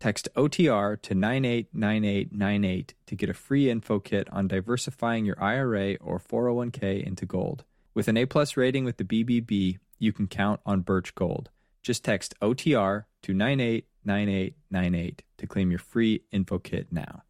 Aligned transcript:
Text 0.00 0.28
OTR 0.36 1.00
to 1.02 1.14
989898 1.14 2.94
to 3.06 3.16
get 3.16 3.28
a 3.28 3.34
free 3.34 3.68
info 3.68 3.98
kit 3.98 4.28
on 4.32 4.46
diversifying 4.46 5.24
your 5.24 5.42
IRA 5.42 5.96
or 5.96 6.20
401k 6.20 7.02
into 7.04 7.26
gold. 7.26 7.64
With 7.94 8.06
an 8.06 8.16
A 8.16 8.24
plus 8.24 8.56
rating 8.56 8.84
with 8.84 8.98
the 8.98 9.04
BBB, 9.04 9.78
you 9.98 10.12
can 10.12 10.28
count 10.28 10.60
on 10.64 10.82
Birch 10.82 11.16
Gold. 11.16 11.50
Just 11.82 12.04
text 12.04 12.32
OTR 12.40 13.06
to 13.22 13.34
989898 13.34 15.22
to 15.36 15.46
claim 15.48 15.70
your 15.70 15.80
free 15.80 16.22
info 16.30 16.60
kit 16.60 16.86
now. 16.92 17.24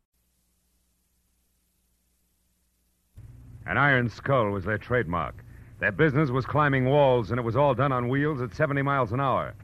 An 3.64 3.78
iron 3.78 4.10
skull 4.10 4.50
was 4.50 4.66
their 4.66 4.76
trademark. 4.76 5.42
Their 5.80 5.92
business 5.92 6.28
was 6.28 6.44
climbing 6.44 6.84
walls, 6.84 7.30
and 7.30 7.40
it 7.40 7.44
was 7.44 7.56
all 7.56 7.74
done 7.74 7.92
on 7.92 8.08
wheels 8.08 8.42
at 8.42 8.54
70 8.54 8.82
miles 8.82 9.12
an 9.12 9.20
hour. 9.20 9.54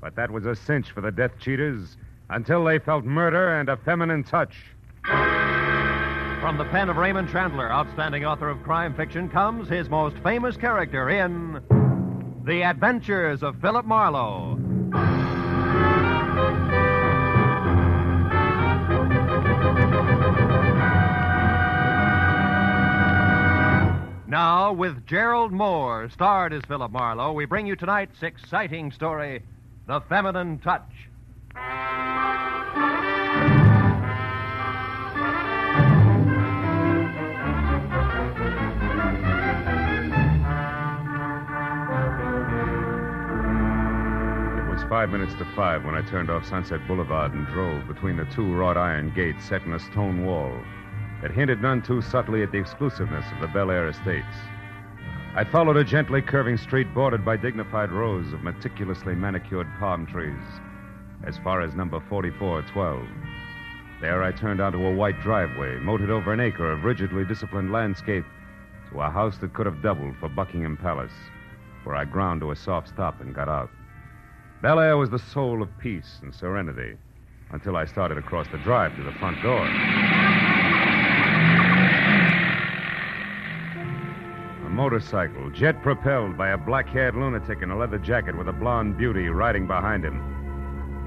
But 0.00 0.16
that 0.16 0.30
was 0.30 0.46
a 0.46 0.56
cinch 0.56 0.90
for 0.92 1.02
the 1.02 1.10
death 1.10 1.32
cheaters 1.38 1.98
until 2.30 2.64
they 2.64 2.78
felt 2.78 3.04
murder 3.04 3.58
and 3.60 3.68
a 3.68 3.76
feminine 3.76 4.24
touch. 4.24 4.54
From 5.04 6.58
the 6.58 6.64
pen 6.70 6.88
of 6.88 6.96
Raymond 6.96 7.28
Chandler, 7.30 7.70
outstanding 7.70 8.24
author 8.24 8.48
of 8.48 8.62
crime 8.62 8.94
fiction, 8.94 9.28
comes 9.28 9.68
his 9.68 9.88
most 9.88 10.16
famous 10.18 10.56
character 10.56 11.10
in 11.10 11.60
The 12.44 12.62
Adventures 12.62 13.42
of 13.42 13.60
Philip 13.60 13.86
Marlowe. 13.86 14.56
Now, 24.28 24.72
with 24.72 25.06
Gerald 25.06 25.52
Mohr, 25.52 26.12
starred 26.12 26.52
as 26.52 26.62
Philip 26.68 26.92
Marlowe, 26.92 27.32
we 27.32 27.46
bring 27.46 27.66
you 27.66 27.76
tonight's 27.76 28.22
exciting 28.22 28.92
story 28.92 29.42
The 29.86 30.00
Feminine 30.02 30.58
Touch. 30.58 30.82
Five 44.88 45.10
minutes 45.10 45.34
to 45.34 45.44
five 45.56 45.84
when 45.84 45.96
I 45.96 46.02
turned 46.02 46.30
off 46.30 46.46
Sunset 46.46 46.86
Boulevard 46.86 47.32
and 47.32 47.44
drove 47.48 47.88
between 47.88 48.16
the 48.16 48.24
two 48.26 48.54
wrought 48.54 48.76
iron 48.76 49.12
gates 49.16 49.44
set 49.44 49.62
in 49.62 49.72
a 49.72 49.80
stone 49.80 50.24
wall 50.24 50.52
that 51.20 51.32
hinted 51.32 51.60
none 51.60 51.82
too 51.82 52.00
subtly 52.00 52.44
at 52.44 52.52
the 52.52 52.58
exclusiveness 52.58 53.24
of 53.32 53.40
the 53.40 53.48
Bel 53.48 53.72
Air 53.72 53.88
estates. 53.88 54.36
I 55.34 55.42
followed 55.42 55.76
a 55.76 55.82
gently 55.82 56.22
curving 56.22 56.56
street 56.56 56.94
bordered 56.94 57.24
by 57.24 57.36
dignified 57.36 57.90
rows 57.90 58.32
of 58.32 58.44
meticulously 58.44 59.16
manicured 59.16 59.66
palm 59.80 60.06
trees 60.06 60.60
as 61.24 61.36
far 61.38 61.62
as 61.62 61.74
number 61.74 61.98
4412. 62.08 63.08
There 64.00 64.22
I 64.22 64.30
turned 64.30 64.60
onto 64.60 64.86
a 64.86 64.94
white 64.94 65.20
driveway, 65.20 65.80
moated 65.80 66.10
over 66.10 66.32
an 66.32 66.38
acre 66.38 66.70
of 66.70 66.84
rigidly 66.84 67.24
disciplined 67.24 67.72
landscape 67.72 68.24
to 68.92 69.00
a 69.00 69.10
house 69.10 69.38
that 69.38 69.52
could 69.52 69.66
have 69.66 69.82
doubled 69.82 70.16
for 70.20 70.28
Buckingham 70.28 70.76
Palace, 70.76 71.12
where 71.82 71.96
I 71.96 72.04
ground 72.04 72.42
to 72.42 72.52
a 72.52 72.56
soft 72.56 72.88
stop 72.88 73.20
and 73.20 73.34
got 73.34 73.48
out. 73.48 73.70
Bel 74.62 74.80
Air 74.80 74.96
was 74.96 75.10
the 75.10 75.18
soul 75.18 75.62
of 75.62 75.68
peace 75.78 76.18
and 76.22 76.34
serenity 76.34 76.96
until 77.50 77.76
I 77.76 77.84
started 77.84 78.16
across 78.16 78.48
the 78.48 78.56
drive 78.58 78.96
to 78.96 79.02
the 79.02 79.12
front 79.12 79.42
door. 79.42 79.66
A 84.64 84.70
motorcycle, 84.70 85.50
jet 85.50 85.82
propelled 85.82 86.38
by 86.38 86.48
a 86.50 86.58
black 86.58 86.88
haired 86.88 87.14
lunatic 87.14 87.60
in 87.60 87.70
a 87.70 87.76
leather 87.76 87.98
jacket 87.98 88.36
with 88.36 88.48
a 88.48 88.52
blonde 88.52 88.96
beauty 88.96 89.28
riding 89.28 89.66
behind 89.66 90.02
him. 90.04 90.18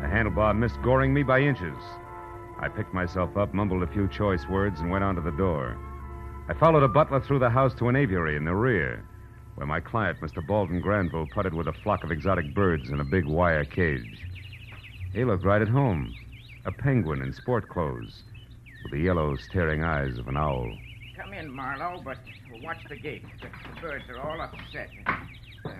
The 0.01 0.07
handlebar 0.07 0.53
missed 0.53 0.81
goring 0.83 1.11
me 1.11 1.23
by 1.23 1.39
inches. 1.41 1.77
I 2.59 2.69
picked 2.69 2.93
myself 2.93 3.35
up, 3.35 3.53
mumbled 3.53 3.81
a 3.81 3.87
few 3.87 4.07
choice 4.07 4.47
words, 4.47 4.79
and 4.79 4.91
went 4.91 5.03
on 5.03 5.15
to 5.15 5.21
the 5.21 5.31
door. 5.31 5.75
I 6.47 6.53
followed 6.53 6.83
a 6.83 6.87
butler 6.87 7.19
through 7.19 7.39
the 7.39 7.49
house 7.49 7.73
to 7.75 7.89
an 7.89 7.95
aviary 7.95 8.35
in 8.35 8.45
the 8.45 8.53
rear, 8.53 9.03
where 9.59 9.67
my 9.67 9.81
client, 9.81 10.21
Mr. 10.21 10.45
Baldwin 10.45 10.79
Granville, 10.79 11.27
putted 11.27 11.53
with 11.53 11.67
a 11.67 11.73
flock 11.73 12.05
of 12.05 12.13
exotic 12.13 12.53
birds 12.53 12.91
in 12.91 13.01
a 13.01 13.03
big 13.03 13.25
wire 13.25 13.65
cage. 13.65 14.25
He 15.11 15.25
looked 15.25 15.43
right 15.43 15.61
at 15.61 15.67
home 15.67 16.15
a 16.65 16.71
penguin 16.71 17.21
in 17.21 17.33
sport 17.33 17.67
clothes, 17.67 18.23
with 18.83 18.93
the 18.93 18.99
yellow, 18.99 19.35
staring 19.35 19.83
eyes 19.83 20.17
of 20.17 20.29
an 20.29 20.37
owl. 20.37 20.71
Come 21.17 21.33
in, 21.33 21.51
Marlowe, 21.51 22.01
but 22.03 22.17
watch 22.63 22.77
the 22.87 22.95
gate. 22.95 23.25
The, 23.41 23.47
the 23.47 23.81
birds 23.81 24.05
are 24.09 24.19
all 24.21 24.39
upset. 24.39 24.89
Uh, 25.65 25.71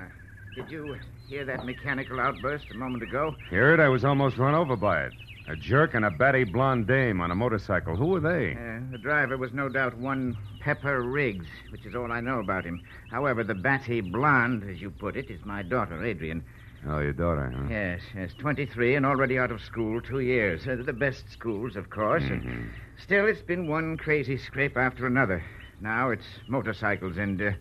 did 0.55 0.69
you 0.69 0.97
hear 1.29 1.45
that 1.45 1.65
mechanical 1.65 2.19
outburst 2.19 2.65
a 2.71 2.77
moment 2.77 3.03
ago? 3.03 3.33
Hear 3.49 3.73
it? 3.73 3.79
I 3.79 3.87
was 3.87 4.03
almost 4.03 4.37
run 4.37 4.55
over 4.55 4.75
by 4.75 5.03
it. 5.03 5.13
A 5.49 5.55
jerk 5.55 5.95
and 5.95 6.05
a 6.05 6.11
batty 6.11 6.43
blonde 6.43 6.85
dame 6.85 7.19
on 7.19 7.31
a 7.31 7.35
motorcycle. 7.35 7.95
Who 7.95 8.05
were 8.05 8.19
they? 8.19 8.53
Uh, 8.53 8.81
the 8.91 8.99
driver 8.99 9.35
was 9.35 9.51
no 9.51 9.67
doubt 9.67 9.97
one 9.97 10.37
Pepper 10.59 11.01
Riggs, 11.01 11.47
which 11.71 11.87
is 11.87 11.95
all 11.95 12.11
I 12.11 12.21
know 12.21 12.39
about 12.39 12.65
him. 12.65 12.83
However, 13.09 13.43
the 13.43 13.55
batty 13.55 13.99
blonde, 14.01 14.63
as 14.69 14.79
you 14.79 14.91
put 14.91 15.17
it, 15.17 15.31
is 15.31 15.43
my 15.43 15.63
daughter, 15.63 16.05
Adrian. 16.05 16.43
Oh, 16.87 16.99
your 16.99 17.13
daughter, 17.13 17.49
huh? 17.49 17.63
Yes, 17.67 18.01
yes, 18.15 18.31
23 18.37 18.93
and 18.93 19.07
already 19.07 19.39
out 19.39 19.49
of 19.49 19.59
school 19.59 19.99
two 20.01 20.19
years. 20.19 20.67
Uh, 20.67 20.75
the 20.85 20.93
best 20.93 21.27
schools, 21.31 21.75
of 21.75 21.89
course. 21.89 22.21
Mhm. 22.23 22.31
And 22.45 22.69
still, 22.97 23.25
it's 23.25 23.41
been 23.41 23.67
one 23.67 23.97
crazy 23.97 24.37
scrape 24.37 24.77
after 24.77 25.07
another. 25.07 25.43
Now 25.81 26.11
it's 26.11 26.27
motorcycles 26.47 27.17
and 27.17 27.41
uh, 27.41 27.51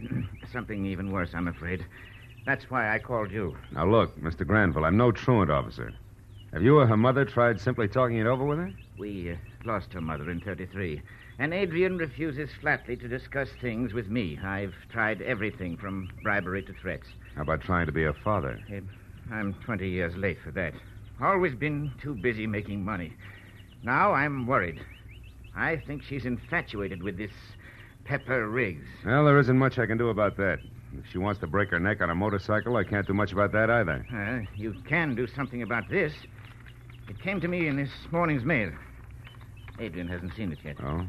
something 0.52 0.84
even 0.84 1.12
worse, 1.12 1.30
I'm 1.32 1.46
afraid. 1.46 1.86
That's 2.44 2.68
why 2.70 2.92
I 2.92 2.98
called 2.98 3.30
you. 3.30 3.56
Now, 3.70 3.86
look, 3.86 4.20
Mr. 4.20 4.44
Granville, 4.44 4.84
I'm 4.84 4.96
no 4.96 5.12
truant 5.12 5.50
officer. 5.50 5.94
Have 6.52 6.62
you 6.62 6.78
or 6.78 6.86
her 6.86 6.96
mother 6.96 7.24
tried 7.24 7.60
simply 7.60 7.88
talking 7.88 8.16
it 8.18 8.26
over 8.26 8.44
with 8.44 8.58
her? 8.58 8.72
We 8.96 9.32
uh, 9.32 9.36
lost 9.64 9.92
her 9.92 10.00
mother 10.00 10.30
in 10.30 10.40
33. 10.40 11.02
And 11.38 11.52
Adrian 11.52 11.98
refuses 11.98 12.50
flatly 12.60 12.96
to 12.96 13.08
discuss 13.08 13.50
things 13.60 13.92
with 13.92 14.08
me. 14.08 14.38
I've 14.42 14.74
tried 14.88 15.20
everything 15.22 15.76
from 15.76 16.08
bribery 16.22 16.62
to 16.62 16.72
threats. 16.72 17.08
How 17.34 17.42
about 17.42 17.60
trying 17.60 17.86
to 17.86 17.92
be 17.92 18.04
a 18.04 18.12
father? 18.12 18.62
Uh, 18.72 18.80
I'm 19.34 19.54
20 19.64 19.88
years 19.88 20.16
late 20.16 20.38
for 20.42 20.50
that. 20.52 20.72
Always 21.20 21.54
been 21.54 21.92
too 22.00 22.14
busy 22.14 22.46
making 22.46 22.84
money. 22.84 23.12
Now 23.82 24.12
I'm 24.12 24.46
worried. 24.46 24.80
I 25.54 25.76
think 25.76 26.02
she's 26.02 26.24
infatuated 26.24 27.02
with 27.02 27.18
this 27.18 27.32
Pepper 28.04 28.48
Riggs. 28.48 28.86
Well, 29.04 29.24
there 29.24 29.38
isn't 29.38 29.58
much 29.58 29.78
I 29.78 29.86
can 29.86 29.98
do 29.98 30.08
about 30.08 30.36
that. 30.36 30.60
If 30.98 31.10
she 31.10 31.18
wants 31.18 31.40
to 31.40 31.46
break 31.46 31.70
her 31.70 31.80
neck 31.80 32.00
on 32.00 32.10
a 32.10 32.14
motorcycle, 32.14 32.76
I 32.76 32.84
can't 32.84 33.06
do 33.06 33.12
much 33.14 33.32
about 33.32 33.52
that 33.52 33.68
either. 33.70 34.06
Uh, 34.14 34.48
you 34.58 34.74
can 34.86 35.14
do 35.14 35.26
something 35.26 35.62
about 35.62 35.88
this. 35.88 36.12
It 37.08 37.20
came 37.20 37.40
to 37.40 37.48
me 37.48 37.68
in 37.68 37.76
this 37.76 37.90
morning's 38.10 38.44
mail. 38.44 38.70
Adrian 39.78 40.08
hasn't 40.08 40.34
seen 40.34 40.52
it 40.52 40.58
yet. 40.64 40.76
Oh? 40.82 41.06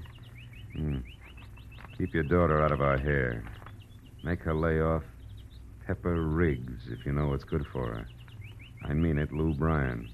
Hmm. 0.75 0.97
Keep 1.97 2.13
your 2.13 2.23
daughter 2.23 2.61
out 2.61 2.71
of 2.71 2.81
our 2.81 2.97
hair. 2.97 3.43
Make 4.23 4.41
her 4.41 4.53
lay 4.53 4.79
off 4.79 5.03
Pepper 5.85 6.21
Riggs, 6.21 6.83
if 6.89 7.05
you 7.05 7.13
know 7.13 7.27
what's 7.27 7.43
good 7.43 7.65
for 7.71 7.87
her. 7.87 8.07
I 8.83 8.93
mean 8.93 9.17
it, 9.17 9.31
Lou 9.31 9.53
Bryan. 9.53 10.09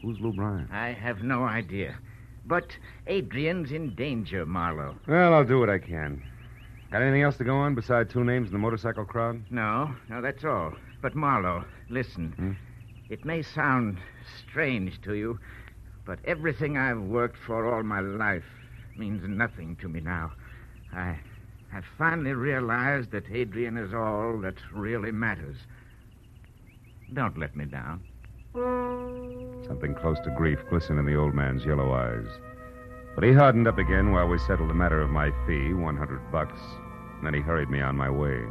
Who's 0.00 0.18
Lou 0.20 0.32
Bryan? 0.32 0.68
I 0.72 0.92
have 0.92 1.22
no 1.22 1.44
idea. 1.44 1.98
But 2.46 2.76
Adrian's 3.06 3.72
in 3.72 3.94
danger, 3.94 4.46
Marlowe. 4.46 4.96
Well, 5.08 5.34
I'll 5.34 5.44
do 5.44 5.58
what 5.58 5.70
I 5.70 5.78
can. 5.78 6.22
Got 6.90 7.02
anything 7.02 7.22
else 7.22 7.36
to 7.38 7.44
go 7.44 7.56
on 7.56 7.74
beside 7.74 8.08
two 8.08 8.22
names 8.22 8.48
in 8.48 8.52
the 8.52 8.58
motorcycle 8.58 9.04
crowd? 9.04 9.42
No, 9.50 9.94
no, 10.08 10.22
that's 10.22 10.44
all. 10.44 10.74
But 11.02 11.14
Marlowe, 11.14 11.64
listen. 11.88 12.56
It 13.10 13.24
may 13.24 13.42
sound 13.42 13.98
strange 14.48 15.00
to 15.02 15.14
you, 15.14 15.38
but 16.06 16.18
everything 16.24 16.78
I've 16.78 17.00
worked 17.00 17.36
for 17.36 17.72
all 17.72 17.82
my 17.82 18.00
life 18.00 18.44
means 18.96 19.22
nothing 19.28 19.76
to 19.76 19.88
me 19.88 20.00
now. 20.00 20.32
I 20.92 21.18
have 21.70 21.84
finally 21.98 22.32
realized 22.32 23.10
that 23.10 23.30
Adrian 23.30 23.76
is 23.76 23.92
all 23.92 24.38
that 24.38 24.56
really 24.72 25.12
matters. 25.12 25.56
Don't 27.12 27.36
let 27.36 27.54
me 27.54 27.66
down. 27.66 28.02
Something 29.66 29.94
close 29.94 30.18
to 30.20 30.34
grief 30.36 30.58
glistened 30.70 30.98
in 30.98 31.06
the 31.06 31.16
old 31.16 31.34
man's 31.34 31.64
yellow 31.64 31.92
eyes. 31.92 32.26
But 33.14 33.24
he 33.24 33.32
hardened 33.32 33.68
up 33.68 33.78
again 33.78 34.12
while 34.12 34.28
we 34.28 34.38
settled 34.38 34.70
the 34.70 34.74
matter 34.74 35.00
of 35.00 35.10
my 35.10 35.30
fee, 35.46 35.74
100 35.74 36.32
bucks. 36.32 36.60
And 37.18 37.26
then 37.26 37.34
he 37.34 37.40
hurried 37.40 37.70
me 37.70 37.80
on 37.80 37.96
my 37.96 38.10
way. 38.10 38.44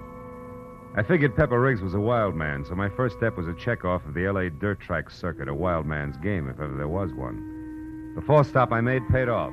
I 0.96 1.02
figured 1.02 1.36
Pepper 1.36 1.60
Riggs 1.60 1.82
was 1.82 1.96
a 1.96 2.00
wild 2.00 2.36
man, 2.36 2.64
so 2.64 2.76
my 2.76 2.88
first 2.88 3.18
step 3.18 3.36
was 3.36 3.48
a 3.48 3.54
check 3.56 3.84
off 3.84 4.06
of 4.06 4.14
the 4.14 4.28
L.A. 4.28 4.52
dirt 4.52 4.80
track 4.80 5.10
circuit, 5.10 5.48
a 5.48 5.54
wild 5.54 5.88
man's 5.88 6.18
game, 6.18 6.48
if 6.48 6.60
ever 6.60 6.78
there 6.78 6.88
was 6.88 7.12
one. 7.14 8.14
The 8.14 8.22
fourth 8.22 8.46
stop 8.46 8.72
I 8.72 8.80
made 8.80 9.02
paid 9.10 9.28
off. 9.28 9.52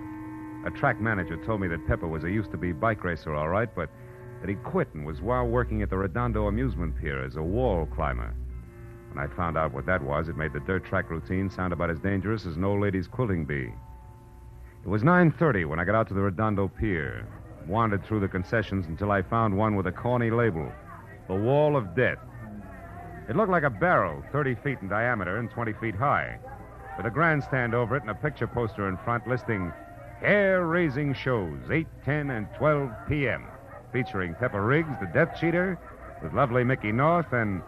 A 0.66 0.70
track 0.70 1.00
manager 1.00 1.42
told 1.42 1.62
me 1.62 1.68
that 1.68 1.86
Pepper 1.86 2.06
was 2.06 2.24
a 2.24 2.30
used 2.30 2.50
to 2.50 2.58
be 2.58 2.72
bike 2.72 3.02
racer, 3.04 3.34
all 3.34 3.48
right, 3.48 3.74
but 3.74 3.88
that 4.40 4.50
he'd 4.50 4.62
quit 4.62 4.92
and 4.92 5.06
was 5.06 5.22
while 5.22 5.46
working 5.46 5.80
at 5.80 5.88
the 5.88 5.96
Redondo 5.96 6.46
amusement 6.46 6.94
pier 7.00 7.24
as 7.24 7.36
a 7.36 7.42
wall 7.42 7.86
climber. 7.86 8.34
When 9.10 9.24
I 9.24 9.34
found 9.34 9.56
out 9.56 9.72
what 9.72 9.86
that 9.86 10.02
was, 10.02 10.28
it 10.28 10.36
made 10.36 10.52
the 10.52 10.60
dirt 10.60 10.84
track 10.84 11.08
routine 11.08 11.48
sound 11.48 11.72
about 11.72 11.88
as 11.88 12.00
dangerous 12.00 12.44
as 12.44 12.56
an 12.56 12.64
old 12.64 12.82
lady's 12.82 13.08
quilting 13.08 13.46
bee. 13.46 13.72
It 14.84 14.88
was 14.88 15.02
9.30 15.02 15.66
when 15.66 15.80
I 15.80 15.86
got 15.86 15.94
out 15.94 16.08
to 16.08 16.14
the 16.14 16.20
Redondo 16.20 16.68
pier, 16.68 17.26
wandered 17.66 18.04
through 18.04 18.20
the 18.20 18.28
concessions 18.28 18.84
until 18.88 19.10
I 19.10 19.22
found 19.22 19.56
one 19.56 19.74
with 19.74 19.86
a 19.86 19.92
corny 19.92 20.30
label, 20.30 20.70
the 21.30 21.36
Wall 21.36 21.76
of 21.76 21.94
Death. 21.94 22.18
It 23.28 23.36
looked 23.36 23.52
like 23.52 23.62
a 23.62 23.70
barrel, 23.70 24.20
30 24.32 24.56
feet 24.56 24.78
in 24.82 24.88
diameter 24.88 25.36
and 25.36 25.48
20 25.48 25.74
feet 25.74 25.94
high, 25.94 26.36
with 26.96 27.06
a 27.06 27.10
grandstand 27.10 27.72
over 27.72 27.94
it 27.94 28.02
and 28.02 28.10
a 28.10 28.14
picture 28.14 28.48
poster 28.48 28.88
in 28.88 28.96
front 29.04 29.28
listing 29.28 29.72
hair 30.18 30.66
raising 30.66 31.14
shows, 31.14 31.60
8, 31.70 31.86
10, 32.04 32.30
and 32.30 32.48
12 32.58 32.90
p.m., 33.08 33.46
featuring 33.92 34.34
Pepper 34.34 34.60
Riggs, 34.60 34.90
the 35.00 35.06
Death 35.06 35.38
Cheater, 35.40 35.78
with 36.20 36.34
lovely 36.34 36.64
Mickey 36.64 36.90
North, 36.90 37.32
and 37.32 37.62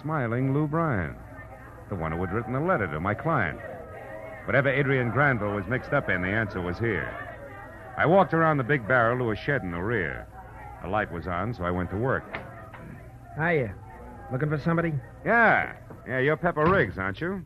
smiling 0.00 0.54
Lou 0.54 0.66
Bryan, 0.66 1.14
the 1.90 1.94
one 1.94 2.12
who 2.12 2.20
had 2.20 2.32
written 2.32 2.54
the 2.54 2.60
letter 2.60 2.86
to 2.86 3.00
my 3.00 3.12
client. 3.12 3.60
Whatever 4.46 4.70
Adrian 4.70 5.10
Granville 5.10 5.54
was 5.54 5.66
mixed 5.66 5.92
up 5.92 6.08
in, 6.08 6.22
the 6.22 6.28
answer 6.28 6.62
was 6.62 6.78
here. 6.78 7.14
I 7.98 8.06
walked 8.06 8.32
around 8.32 8.56
the 8.56 8.64
big 8.64 8.88
barrel 8.88 9.18
to 9.18 9.32
a 9.32 9.36
shed 9.36 9.62
in 9.62 9.72
the 9.72 9.82
rear. 9.82 10.26
A 10.84 10.88
light 10.88 11.12
was 11.12 11.26
on, 11.26 11.52
so 11.52 11.64
I 11.64 11.70
went 11.70 11.90
to 11.90 11.96
work. 11.98 12.24
Hiya. 13.38 13.72
Looking 14.32 14.48
for 14.48 14.58
somebody? 14.58 14.92
Yeah. 15.24 15.74
Yeah, 16.08 16.18
you're 16.18 16.36
Pepper 16.36 16.64
Riggs, 16.66 16.98
aren't 16.98 17.20
you? 17.20 17.44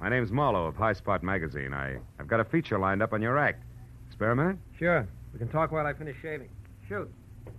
My 0.00 0.08
name's 0.08 0.30
Marlowe 0.32 0.64
of 0.66 0.76
High 0.76 0.94
Spot 0.94 1.22
Magazine. 1.22 1.74
I, 1.74 1.98
I've 2.18 2.26
got 2.26 2.40
a 2.40 2.44
feature 2.44 2.78
lined 2.78 3.02
up 3.02 3.12
on 3.12 3.20
your 3.20 3.36
act. 3.36 3.62
Spare 4.10 4.30
a 4.30 4.36
minute? 4.36 4.56
Sure. 4.78 5.06
We 5.34 5.38
can 5.38 5.48
talk 5.48 5.72
while 5.72 5.86
I 5.86 5.92
finish 5.92 6.16
shaving. 6.22 6.48
Shoot. 6.88 7.10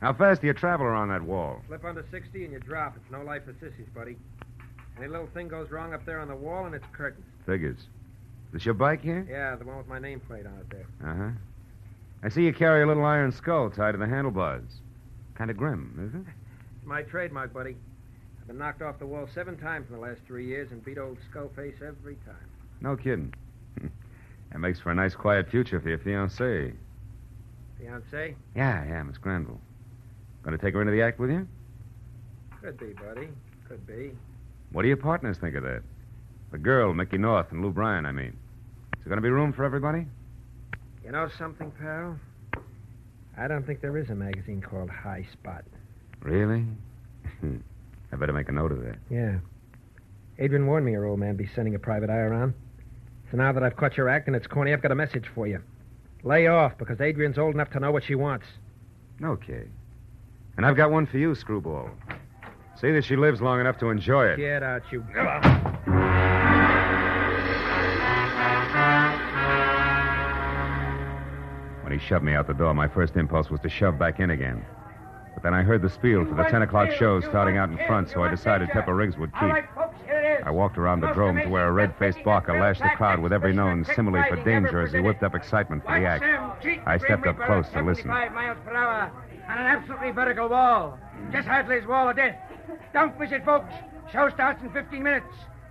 How 0.01 0.11
fast 0.13 0.41
do 0.41 0.47
you 0.47 0.53
travel 0.53 0.87
around 0.87 1.09
that 1.09 1.21
wall? 1.21 1.61
Slip 1.67 1.85
under 1.85 2.03
60 2.09 2.43
and 2.45 2.53
you 2.53 2.59
drop. 2.59 2.95
It's 2.95 3.11
no 3.11 3.21
life 3.21 3.43
for 3.45 3.53
sissies, 3.53 3.87
buddy. 3.93 4.17
Any 4.97 5.07
little 5.07 5.27
thing 5.27 5.47
goes 5.47 5.69
wrong 5.69 5.93
up 5.93 6.03
there 6.03 6.19
on 6.19 6.27
the 6.27 6.35
wall 6.35 6.65
and 6.65 6.73
it's 6.73 6.85
curtains. 6.93 7.25
Figures. 7.45 7.77
Is 7.77 8.53
this 8.53 8.65
your 8.65 8.73
bike 8.73 9.03
here? 9.03 9.25
Yeah, 9.29 9.55
the 9.55 9.65
one 9.65 9.77
with 9.77 9.87
my 9.87 9.99
nameplate 9.99 10.47
on 10.47 10.57
it 10.59 10.69
there. 10.71 10.87
Uh 11.03 11.15
huh. 11.15 11.29
I 12.23 12.29
see 12.29 12.43
you 12.43 12.53
carry 12.53 12.81
a 12.81 12.87
little 12.87 13.05
iron 13.05 13.31
skull 13.31 13.69
tied 13.69 13.91
to 13.91 13.97
the 13.99 14.07
handlebars. 14.07 14.63
Kind 15.35 15.51
of 15.51 15.57
grim, 15.57 15.93
isn't 16.09 16.27
it? 16.27 16.33
My 16.87 17.01
trademark, 17.01 17.53
buddy. 17.53 17.75
I've 18.39 18.47
been 18.47 18.57
knocked 18.57 18.81
off 18.81 18.97
the 18.97 19.05
wall 19.05 19.27
seven 19.35 19.57
times 19.57 19.87
in 19.89 19.95
the 19.95 20.01
last 20.01 20.21
three 20.25 20.45
years 20.45 20.71
and 20.71 20.83
beat 20.85 20.97
old 20.97 21.17
Skullface 21.29 21.81
every 21.81 22.15
time. 22.25 22.49
No 22.79 22.95
kidding. 22.95 23.33
that 23.81 24.59
makes 24.59 24.79
for 24.79 24.91
a 24.91 24.95
nice, 24.95 25.13
quiet 25.13 25.49
future 25.51 25.81
for 25.81 25.89
your 25.89 25.97
fiancée. 25.97 26.73
Fiancée? 27.77 28.35
Yeah, 28.55 28.85
yeah, 28.85 29.03
Miss 29.03 29.17
Granville. 29.17 29.59
Going 30.43 30.57
to 30.57 30.63
take 30.63 30.75
her 30.75 30.81
into 30.81 30.93
the 30.93 31.01
act 31.01 31.19
with 31.19 31.29
you? 31.29 31.45
Could 32.61 32.79
be, 32.79 32.93
buddy. 32.93 33.27
Could 33.67 33.85
be. 33.85 34.13
What 34.71 34.83
do 34.83 34.87
your 34.87 34.95
partners 34.95 35.37
think 35.37 35.55
of 35.55 35.63
that? 35.63 35.81
The 36.51 36.57
girl, 36.57 36.93
Mickey 36.93 37.17
North, 37.17 37.47
and 37.51 37.61
Lou 37.61 37.71
Bryan, 37.71 38.05
I 38.05 38.13
mean. 38.13 38.27
Is 38.27 39.03
there 39.03 39.09
going 39.09 39.17
to 39.17 39.21
be 39.21 39.29
room 39.29 39.51
for 39.51 39.65
everybody? 39.65 40.05
You 41.03 41.11
know 41.11 41.27
something, 41.37 41.69
pal? 41.71 42.17
I 43.37 43.49
don't 43.49 43.67
think 43.67 43.81
there 43.81 43.97
is 43.97 44.09
a 44.09 44.15
magazine 44.15 44.61
called 44.61 44.89
High 44.89 45.27
Spot. 45.33 45.65
Really? 46.21 46.65
I 48.11 48.15
better 48.15 48.33
make 48.33 48.49
a 48.49 48.51
note 48.51 48.71
of 48.71 48.81
that. 48.83 48.97
Yeah. 49.09 49.37
Adrian 50.39 50.67
warned 50.67 50.85
me 50.85 50.91
your 50.91 51.05
old 51.05 51.19
man 51.19 51.35
be 51.35 51.47
sending 51.55 51.75
a 51.75 51.79
private 51.79 52.09
eye 52.09 52.17
around. 52.17 52.53
So 53.31 53.37
now 53.37 53.51
that 53.51 53.63
I've 53.63 53.75
caught 53.75 53.97
your 53.97 54.07
act 54.07 54.27
and 54.27 54.35
it's 54.35 54.47
corny, 54.47 54.71
I've 54.71 54.81
got 54.81 54.91
a 54.91 54.95
message 54.95 55.25
for 55.33 55.47
you. 55.47 55.61
Lay 56.23 56.47
off, 56.47 56.77
because 56.77 57.01
Adrian's 57.01 57.37
old 57.37 57.53
enough 57.55 57.69
to 57.71 57.79
know 57.79 57.91
what 57.91 58.03
she 58.03 58.15
wants. 58.15 58.45
Okay. 59.23 59.63
And 60.55 60.65
I've 60.65 60.75
got 60.75 60.91
one 60.91 61.05
for 61.05 61.17
you, 61.17 61.35
Screwball. 61.35 61.89
See 62.79 62.91
that 62.91 63.03
she 63.03 63.15
lives 63.15 63.41
long 63.41 63.59
enough 63.59 63.77
to 63.79 63.89
enjoy 63.89 64.27
it. 64.27 64.37
Get 64.37 64.63
out, 64.63 64.83
you. 64.91 65.01
When 71.83 71.97
he 71.97 72.05
shoved 72.05 72.23
me 72.23 72.33
out 72.33 72.47
the 72.47 72.53
door, 72.53 72.73
my 72.73 72.87
first 72.87 73.15
impulse 73.15 73.49
was 73.49 73.59
to 73.61 73.69
shove 73.69 73.97
back 73.97 74.19
in 74.19 74.29
again. 74.29 74.65
But 75.37 75.43
then 75.43 75.53
I 75.53 75.61
heard 75.61 75.83
the 75.83 75.89
spiel 75.91 76.25
for 76.25 76.33
the 76.33 76.45
10 76.45 76.63
o'clock 76.63 76.89
show 76.93 77.21
starting 77.21 77.57
out 77.57 77.69
in 77.69 77.77
front, 77.85 78.09
so 78.09 78.23
I 78.23 78.27
decided 78.31 78.69
Pepper 78.69 78.95
Riggs 78.95 79.17
would 79.17 79.31
keep. 79.33 79.53
I 80.43 80.49
walked 80.49 80.79
around 80.79 81.01
the 81.01 81.13
drome 81.13 81.37
to 81.37 81.47
where 81.47 81.67
a 81.67 81.71
red 81.71 81.95
faced 81.99 82.23
barker 82.23 82.59
lashed 82.59 82.81
the 82.81 82.89
crowd 82.95 83.19
with 83.19 83.31
every 83.31 83.53
known 83.53 83.85
simile 83.85 84.23
for 84.29 84.43
danger 84.43 84.81
as 84.81 84.93
he 84.93 84.99
whipped 84.99 85.21
up 85.21 85.35
excitement 85.35 85.85
for 85.85 85.91
the 85.99 86.07
act. 86.07 86.25
I 86.87 86.97
stepped 86.97 87.27
up 87.27 87.37
close 87.37 87.69
to 87.73 87.83
listen. 87.83 88.07
miles 88.07 88.57
per 88.65 88.73
hour 88.73 89.11
on 89.47 89.57
an 89.59 89.65
absolutely 89.67 90.09
vertical 90.09 90.49
wall. 90.49 90.97
Jess 91.31 91.45
Hadley's 91.45 91.85
wall 91.85 92.09
of 92.09 92.15
death. 92.15 92.35
Don't 92.91 93.19
miss 93.19 93.31
it, 93.31 93.45
folks. 93.45 93.71
Show 94.11 94.29
starts 94.29 94.63
in 94.63 94.71
15 94.71 95.03
minutes. 95.03 95.27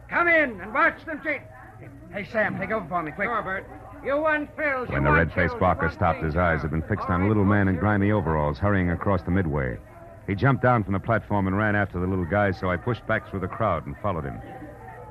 Come 0.08 0.28
in 0.28 0.60
and 0.60 0.72
watch 0.72 1.04
them 1.06 1.20
treat. 1.22 1.40
Hey, 2.12 2.24
Sam, 2.30 2.56
take 2.56 2.70
over 2.70 2.86
for 2.88 3.02
me, 3.02 3.10
quick. 3.10 3.26
Sure, 3.26 3.42
Bert. 3.42 3.66
You 4.06 4.20
want 4.20 4.54
frills. 4.54 4.88
When 4.88 5.02
you 5.02 5.08
the 5.08 5.14
red 5.14 5.32
faced 5.32 5.50
chills, 5.52 5.60
barker 5.60 5.90
stopped, 5.90 6.22
his 6.22 6.36
eyes 6.36 6.62
had 6.62 6.70
been 6.70 6.82
fixed 6.82 7.08
things. 7.08 7.10
on 7.10 7.22
a 7.22 7.28
little 7.28 7.44
man 7.44 7.66
in 7.68 7.76
grimy 7.76 8.12
overalls 8.12 8.56
hurrying 8.58 8.90
across 8.90 9.22
the 9.22 9.32
midway. 9.32 9.76
He 10.28 10.34
jumped 10.34 10.62
down 10.62 10.84
from 10.84 10.92
the 10.92 11.00
platform 11.00 11.46
and 11.46 11.56
ran 11.56 11.74
after 11.76 11.98
the 11.98 12.06
little 12.06 12.24
guy, 12.24 12.52
so 12.52 12.70
I 12.70 12.76
pushed 12.76 13.06
back 13.06 13.28
through 13.28 13.40
the 13.40 13.48
crowd 13.48 13.86
and 13.86 13.96
followed 13.98 14.24
him. 14.24 14.40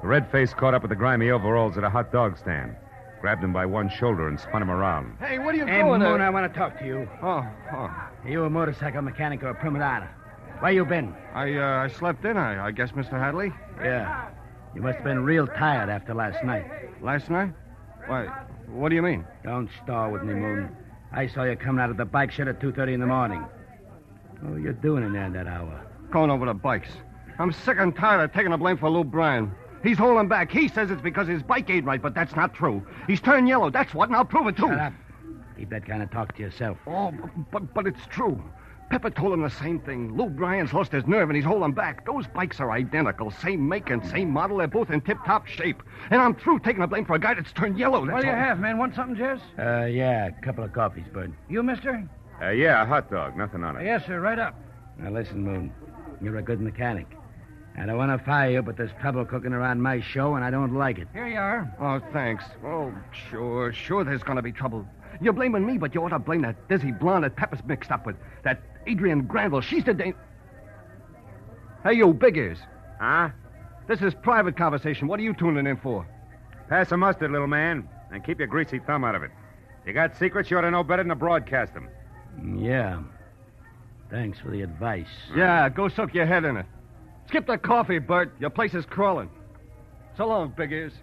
The 0.01 0.07
red 0.07 0.29
face 0.31 0.53
caught 0.53 0.73
up 0.73 0.81
with 0.81 0.89
the 0.89 0.95
grimy 0.95 1.29
overalls 1.29 1.77
at 1.77 1.83
a 1.83 1.89
hot 1.89 2.11
dog 2.11 2.37
stand, 2.37 2.75
grabbed 3.21 3.43
him 3.43 3.51
by 3.53 3.65
one 3.65 3.89
shoulder 3.89 4.27
and 4.27 4.39
spun 4.39 4.61
him 4.61 4.71
around. 4.71 5.17
Hey, 5.19 5.39
what 5.39 5.55
are 5.55 5.57
you 5.57 5.65
Hey, 5.65 5.79
doing 5.79 5.99
Moon, 5.99 5.99
there? 6.01 6.21
I 6.21 6.29
want 6.29 6.51
to 6.51 6.57
talk 6.57 6.77
to 6.79 6.85
you. 6.85 7.07
Oh, 7.21 7.45
oh. 7.73 7.75
Are 7.75 8.11
you 8.25 8.43
a 8.45 8.49
motorcycle 8.49 9.01
mechanic 9.01 9.43
or 9.43 9.49
a 9.49 9.55
prima 9.55 9.79
donna? 9.79 10.09
Where 10.59 10.71
you 10.71 10.85
been? 10.85 11.13
I, 11.33 11.53
uh, 11.55 11.83
I 11.83 11.87
slept 11.87 12.23
in, 12.23 12.37
I, 12.37 12.67
I 12.67 12.71
guess, 12.71 12.91
Mr. 12.91 13.11
Hadley. 13.19 13.51
Yeah. 13.81 14.29
You 14.73 14.81
must 14.81 14.95
have 14.97 15.03
been 15.05 15.23
real 15.23 15.47
tired 15.47 15.89
after 15.89 16.13
last 16.13 16.43
night. 16.45 16.65
Last 17.01 17.29
night? 17.29 17.51
Why, 18.07 18.27
what 18.69 18.89
do 18.89 18.95
you 18.95 19.01
mean? 19.01 19.25
Don't 19.43 19.69
star 19.83 20.09
with 20.09 20.23
me, 20.23 20.33
Moon. 20.33 20.75
I 21.11 21.27
saw 21.27 21.43
you 21.43 21.55
coming 21.55 21.81
out 21.81 21.89
of 21.89 21.97
the 21.97 22.05
bike 22.05 22.31
shed 22.31 22.47
at 22.47 22.59
2.30 22.59 22.93
in 22.95 22.99
the 22.99 23.05
morning. 23.05 23.45
What 24.41 24.53
were 24.53 24.59
you 24.59 24.73
doing 24.73 25.03
in 25.03 25.13
there 25.13 25.23
at 25.23 25.33
that 25.33 25.47
hour? 25.47 25.85
Going 26.11 26.29
over 26.29 26.45
the 26.45 26.53
bikes. 26.53 26.89
I'm 27.39 27.51
sick 27.51 27.77
and 27.79 27.95
tired 27.95 28.23
of 28.23 28.33
taking 28.33 28.51
the 28.51 28.57
blame 28.57 28.77
for 28.77 28.89
Lou 28.89 29.03
Bryan. 29.03 29.51
He's 29.83 29.97
holding 29.97 30.27
back. 30.27 30.51
He 30.51 30.67
says 30.67 30.89
it's 30.89 31.01
because 31.01 31.27
his 31.27 31.43
bike 31.43 31.69
ain't 31.69 31.85
right, 31.85 32.01
but 32.01 32.13
that's 32.13 32.35
not 32.35 32.53
true. 32.53 32.85
He's 33.07 33.21
turned 33.21 33.47
yellow, 33.47 33.69
that's 33.69 33.93
what, 33.93 34.09
and 34.09 34.15
I'll 34.15 34.25
prove 34.25 34.47
it, 34.47 34.57
too. 34.57 34.67
Shut 34.67 34.79
up. 34.79 34.93
Keep 35.57 35.69
that 35.69 35.85
kind 35.85 36.03
of 36.03 36.11
talk 36.11 36.35
to 36.35 36.41
yourself. 36.41 36.77
Oh, 36.87 37.13
but, 37.51 37.73
but 37.73 37.87
it's 37.87 38.05
true. 38.07 38.43
Pepper 38.89 39.09
told 39.09 39.33
him 39.33 39.41
the 39.41 39.49
same 39.49 39.79
thing. 39.79 40.15
Lou 40.15 40.27
Bryan's 40.29 40.71
lost 40.71 40.91
his 40.91 41.05
nerve 41.07 41.29
and 41.29 41.35
he's 41.35 41.43
holding 41.45 41.71
back. 41.73 42.05
Those 42.05 42.27
bikes 42.27 42.59
are 42.59 42.71
identical. 42.71 43.31
Same 43.31 43.67
make 43.67 43.89
and 43.89 44.05
same 44.05 44.29
model. 44.29 44.57
They're 44.57 44.67
both 44.67 44.89
in 44.91 45.01
tip-top 45.01 45.47
shape. 45.47 45.81
And 46.11 46.21
I'm 46.21 46.35
through 46.35 46.59
taking 46.59 46.81
the 46.81 46.87
blame 46.87 47.03
for 47.05 47.15
a 47.15 47.19
guy 47.19 47.33
that's 47.33 47.51
turned 47.51 47.77
yellow. 47.79 48.05
That's 48.05 48.13
What 48.13 48.21
do 48.21 48.27
you 48.27 48.33
all. 48.33 48.39
have, 48.39 48.59
man? 48.59 48.77
Want 48.77 48.95
something, 48.95 49.15
Jess? 49.17 49.39
Uh, 49.57 49.85
yeah, 49.85 50.27
a 50.27 50.31
couple 50.43 50.63
of 50.63 50.71
coffees, 50.71 51.05
Bud. 51.13 51.33
You, 51.49 51.63
mister? 51.63 52.07
Uh, 52.41 52.49
yeah, 52.51 52.83
a 52.83 52.85
hot 52.85 53.09
dog, 53.09 53.35
nothing 53.35 53.63
on 53.63 53.75
it. 53.77 53.85
Yes, 53.85 54.05
sir, 54.05 54.19
right 54.19 54.37
up. 54.39 54.55
Now, 54.99 55.09
listen, 55.09 55.43
Moon. 55.43 55.73
You're 56.21 56.37
a 56.37 56.41
good 56.43 56.61
mechanic. 56.61 57.07
I 57.77 57.85
don't 57.85 57.97
want 57.97 58.17
to 58.17 58.23
fire 58.23 58.51
you, 58.51 58.61
but 58.61 58.77
there's 58.77 58.91
trouble 59.01 59.25
cooking 59.25 59.51
around 59.51 59.81
my 59.81 59.99
show, 59.99 60.35
and 60.35 60.45
I 60.45 60.51
don't 60.51 60.75
like 60.75 60.97
it. 60.99 61.09
Here 61.11 61.27
you 61.27 61.37
are. 61.37 61.69
Oh, 61.81 61.99
thanks. 62.13 62.45
Oh, 62.63 62.93
sure, 63.29 63.73
sure 63.73 64.03
there's 64.05 64.23
going 64.23 64.37
to 64.37 64.41
be 64.41 64.53
trouble. 64.53 64.87
You're 65.21 65.33
blaming 65.33 65.65
me, 65.65 65.77
but 65.77 65.93
you 65.93 66.03
ought 66.03 66.09
to 66.09 66.19
blame 66.19 66.41
that 66.43 66.69
dizzy 66.69 66.91
blonde 66.91 67.23
that 67.25 67.35
Pepper's 67.35 67.63
mixed 67.65 67.91
up 67.91 68.05
with. 68.05 68.15
That 68.43 68.61
Adrian 68.87 69.25
Granville. 69.25 69.61
She's 69.61 69.83
the 69.83 69.93
da- 69.93 70.13
Hey, 71.83 71.93
you, 71.93 72.13
big 72.13 72.37
ears. 72.37 72.57
Huh? 72.99 73.29
This 73.87 74.01
is 74.01 74.13
private 74.15 74.57
conversation. 74.57 75.07
What 75.07 75.19
are 75.19 75.23
you 75.23 75.33
tuning 75.33 75.67
in 75.67 75.77
for? 75.77 76.07
Pass 76.69 76.89
the 76.89 76.97
mustard, 76.97 77.31
little 77.31 77.47
man, 77.47 77.87
and 78.11 78.23
keep 78.23 78.39
your 78.39 78.47
greasy 78.47 78.79
thumb 78.79 79.03
out 79.03 79.13
of 79.13 79.21
it. 79.23 79.29
You 79.85 79.93
got 79.93 80.17
secrets, 80.17 80.49
you 80.49 80.57
ought 80.57 80.61
to 80.61 80.71
know 80.71 80.83
better 80.83 81.03
than 81.03 81.09
to 81.09 81.15
broadcast 81.15 81.73
them. 81.75 81.87
Yeah. 82.57 83.01
Thanks 84.09 84.39
for 84.39 84.49
the 84.49 84.61
advice. 84.63 85.05
Hmm. 85.31 85.39
Yeah, 85.39 85.69
go 85.69 85.87
soak 85.89 86.13
your 86.15 86.25
head 86.25 86.43
in 86.43 86.57
it. 86.57 86.65
Skip 87.27 87.45
the 87.45 87.57
coffee, 87.57 87.99
Bert. 87.99 88.33
Your 88.39 88.49
place 88.49 88.73
is 88.73 88.85
crawling. 88.85 89.29
So 90.17 90.25
long, 90.27 90.53
big 90.55 90.71
ears. 90.71 90.93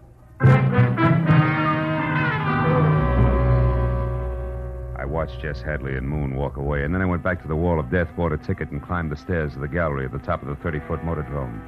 Watched 5.12 5.40
Jess 5.40 5.60
Hadley 5.60 5.96
and 5.96 6.08
Moon 6.08 6.34
walk 6.34 6.56
away, 6.56 6.84
and 6.84 6.94
then 6.94 7.02
I 7.02 7.06
went 7.06 7.22
back 7.22 7.42
to 7.42 7.48
the 7.48 7.54
wall 7.54 7.78
of 7.78 7.90
death, 7.90 8.08
bought 8.16 8.32
a 8.32 8.38
ticket, 8.38 8.70
and 8.70 8.82
climbed 8.82 9.12
the 9.12 9.16
stairs 9.16 9.52
to 9.52 9.60
the 9.60 9.68
gallery 9.68 10.06
at 10.06 10.12
the 10.12 10.18
top 10.18 10.42
of 10.42 10.48
the 10.48 10.56
30 10.56 10.80
foot 10.80 11.00
motordrome. 11.04 11.60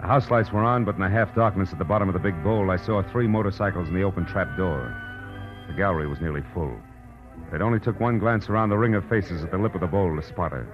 The 0.00 0.06
house 0.06 0.30
lights 0.30 0.50
were 0.50 0.64
on, 0.64 0.84
but 0.84 0.94
in 0.94 1.02
the 1.02 1.08
half 1.08 1.34
darkness 1.34 1.72
at 1.72 1.78
the 1.78 1.84
bottom 1.84 2.08
of 2.08 2.14
the 2.14 2.18
big 2.18 2.42
bowl, 2.42 2.70
I 2.70 2.76
saw 2.76 3.02
three 3.02 3.26
motorcycles 3.26 3.88
in 3.88 3.94
the 3.94 4.02
open 4.02 4.24
trap 4.24 4.56
door. 4.56 4.96
The 5.68 5.74
gallery 5.74 6.08
was 6.08 6.20
nearly 6.20 6.42
full. 6.54 6.74
It 7.52 7.60
only 7.60 7.80
took 7.80 8.00
one 8.00 8.18
glance 8.18 8.48
around 8.48 8.70
the 8.70 8.78
ring 8.78 8.94
of 8.94 9.08
faces 9.08 9.44
at 9.44 9.50
the 9.50 9.58
lip 9.58 9.74
of 9.74 9.80
the 9.82 9.86
bowl 9.86 10.16
to 10.16 10.22
spot 10.22 10.52
her. 10.52 10.66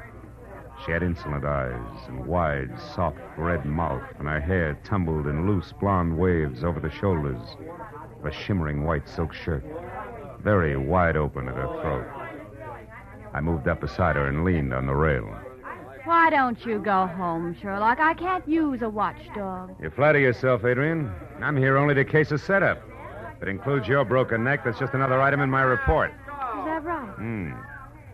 She 0.84 0.92
had 0.92 1.02
insolent 1.02 1.44
eyes 1.44 2.08
and 2.08 2.24
wide, 2.24 2.70
soft, 2.94 3.18
red 3.36 3.66
mouth, 3.66 4.02
and 4.18 4.28
her 4.28 4.40
hair 4.40 4.78
tumbled 4.84 5.26
in 5.26 5.46
loose 5.46 5.72
blonde 5.78 6.16
waves 6.16 6.64
over 6.64 6.80
the 6.80 6.90
shoulders 6.90 7.56
of 8.18 8.26
a 8.26 8.32
shimmering 8.32 8.84
white 8.84 9.08
silk 9.08 9.34
shirt, 9.34 9.64
very 10.42 10.76
wide 10.76 11.16
open 11.16 11.48
at 11.48 11.54
her 11.54 11.66
throat. 11.80 12.06
I 13.32 13.40
moved 13.40 13.68
up 13.68 13.80
beside 13.80 14.16
her 14.16 14.26
and 14.26 14.44
leaned 14.44 14.74
on 14.74 14.86
the 14.86 14.94
rail. 14.94 15.28
Why 16.04 16.30
don't 16.30 16.64
you 16.64 16.78
go 16.78 17.06
home, 17.06 17.56
Sherlock? 17.60 18.00
I 18.00 18.14
can't 18.14 18.46
use 18.48 18.82
a 18.82 18.88
watchdog. 18.88 19.76
You 19.80 19.90
flatter 19.90 20.18
yourself, 20.18 20.64
Adrian. 20.64 21.12
I'm 21.40 21.56
here 21.56 21.76
only 21.76 21.94
to 21.94 22.04
case 22.04 22.32
a 22.32 22.38
setup. 22.38 22.82
If 23.36 23.42
it 23.42 23.48
includes 23.48 23.86
your 23.86 24.04
broken 24.04 24.42
neck, 24.42 24.64
that's 24.64 24.78
just 24.78 24.94
another 24.94 25.20
item 25.20 25.40
in 25.40 25.50
my 25.50 25.62
report. 25.62 26.10
Is 26.10 26.64
that 26.64 26.82
right? 26.84 27.14
Hmm. 27.16 27.52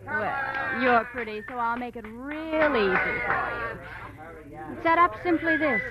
Well, 0.05 0.83
you're 0.83 1.05
pretty, 1.05 1.43
so 1.49 1.55
I'll 1.55 1.79
make 1.79 1.97
it 1.97 2.05
real 2.07 2.77
easy 2.77 3.21
for 3.25 3.79
you. 4.51 4.83
Set 4.83 4.99
up 4.99 5.15
simply 5.23 5.57
this. 5.57 5.83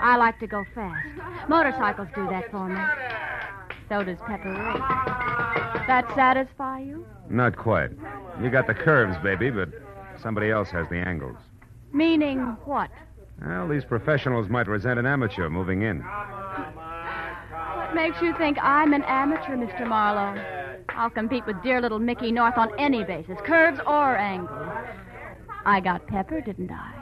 I 0.00 0.16
like 0.16 0.38
to 0.40 0.46
go 0.46 0.64
fast. 0.74 1.06
Motorcycles 1.48 2.08
do 2.14 2.26
that 2.28 2.50
for 2.50 2.68
me. 2.68 2.80
So 3.88 4.02
does 4.02 4.18
Pepper 4.26 4.50
Rig. 4.50 4.82
That 5.86 6.10
satisfy 6.14 6.80
you? 6.80 7.06
Not 7.30 7.56
quite. 7.56 7.90
You 8.42 8.50
got 8.50 8.66
the 8.66 8.74
curves, 8.74 9.16
baby, 9.22 9.50
but 9.50 9.68
somebody 10.20 10.50
else 10.50 10.70
has 10.70 10.88
the 10.88 10.96
angles. 10.96 11.38
Meaning 11.92 12.40
what? 12.64 12.90
Well, 13.40 13.68
these 13.68 13.84
professionals 13.84 14.48
might 14.48 14.66
resent 14.66 14.98
an 14.98 15.06
amateur 15.06 15.48
moving 15.48 15.82
in. 15.82 16.00
What 16.00 17.94
makes 17.94 18.20
you 18.20 18.34
think 18.36 18.58
I'm 18.60 18.92
an 18.92 19.02
amateur, 19.04 19.56
Mr. 19.56 19.86
Marlowe? 19.86 20.42
I'll 20.88 21.10
compete 21.10 21.46
with 21.46 21.62
dear 21.62 21.80
little 21.80 21.98
Mickey 21.98 22.32
North 22.32 22.56
on 22.56 22.70
any 22.78 23.04
basis, 23.04 23.38
curves 23.44 23.78
or 23.86 24.16
angles. 24.16 24.68
I 25.64 25.80
got 25.80 26.06
Pepper, 26.06 26.40
didn't 26.40 26.70
I? 26.70 26.92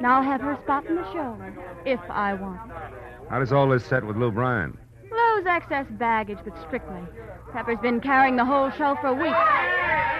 Now 0.00 0.16
I'll 0.18 0.22
have 0.22 0.40
her 0.40 0.58
spot 0.62 0.86
in 0.86 0.96
the 0.96 1.12
show, 1.12 1.36
if 1.84 2.00
I 2.10 2.34
want. 2.34 2.60
How 3.30 3.38
does 3.38 3.52
all 3.52 3.68
this 3.68 3.84
set 3.84 4.04
with 4.04 4.16
Lou 4.16 4.30
Bryan? 4.30 4.76
Excess 5.46 5.86
baggage, 5.92 6.38
but 6.44 6.58
strictly. 6.66 7.02
Pepper's 7.52 7.78
been 7.80 8.00
carrying 8.00 8.36
the 8.36 8.44
whole 8.44 8.70
show 8.70 8.96
for 9.00 9.12
weeks. 9.12 9.36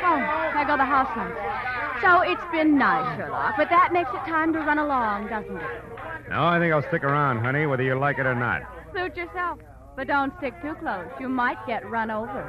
Oh, 0.05 0.17
there 0.55 0.67
go 0.67 0.77
the 0.77 0.85
house 0.85 1.09
lights. 1.17 2.03
So 2.03 2.21
it's 2.21 2.53
been 2.53 2.77
nice, 2.77 3.17
Sherlock, 3.17 3.55
but 3.57 3.69
that 3.71 3.93
makes 3.93 4.11
it 4.11 4.29
time 4.29 4.53
to 4.53 4.59
run 4.59 4.79
along, 4.79 5.29
doesn't 5.29 5.57
it? 5.57 6.29
No, 6.29 6.45
I 6.45 6.59
think 6.59 6.73
I'll 6.73 6.83
stick 6.83 7.05
around, 7.05 7.41
honey, 7.41 7.67
whether 7.67 7.83
you 7.83 7.95
like 7.95 8.19
it 8.19 8.27
or 8.27 8.35
not. 8.35 8.63
Suit 8.95 9.17
yourself. 9.17 9.59
But 9.95 10.09
don't 10.09 10.33
stick 10.39 10.55
too 10.63 10.75
close. 10.81 11.07
You 11.21 11.29
might 11.29 11.59
get 11.67 11.89
run 11.89 12.11
over. 12.11 12.43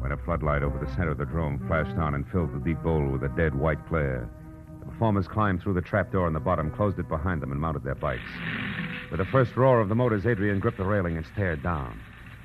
When 0.00 0.10
a 0.10 0.16
floodlight 0.24 0.62
over 0.62 0.78
the 0.84 0.90
center 0.94 1.10
of 1.10 1.18
the 1.18 1.24
drome 1.24 1.64
flashed 1.68 1.96
on 1.96 2.14
and 2.14 2.26
filled 2.28 2.52
the 2.52 2.58
deep 2.58 2.82
bowl 2.82 3.08
with 3.08 3.22
a 3.22 3.28
dead 3.36 3.54
white 3.54 3.88
glare, 3.88 4.28
performers 5.02 5.26
climbed 5.26 5.60
through 5.60 5.74
the 5.74 5.82
trapdoor 5.82 6.28
in 6.28 6.32
the 6.32 6.38
bottom, 6.38 6.70
closed 6.70 6.96
it 6.96 7.08
behind 7.08 7.42
them, 7.42 7.50
and 7.50 7.60
mounted 7.60 7.82
their 7.82 7.96
bikes. 7.96 8.30
With 9.10 9.18
the 9.18 9.26
first 9.26 9.56
roar 9.56 9.80
of 9.80 9.88
the 9.88 9.96
motors, 9.96 10.24
Adrian 10.26 10.60
gripped 10.60 10.78
the 10.78 10.84
railing 10.84 11.16
and 11.16 11.26
stared 11.26 11.60
down, 11.60 12.00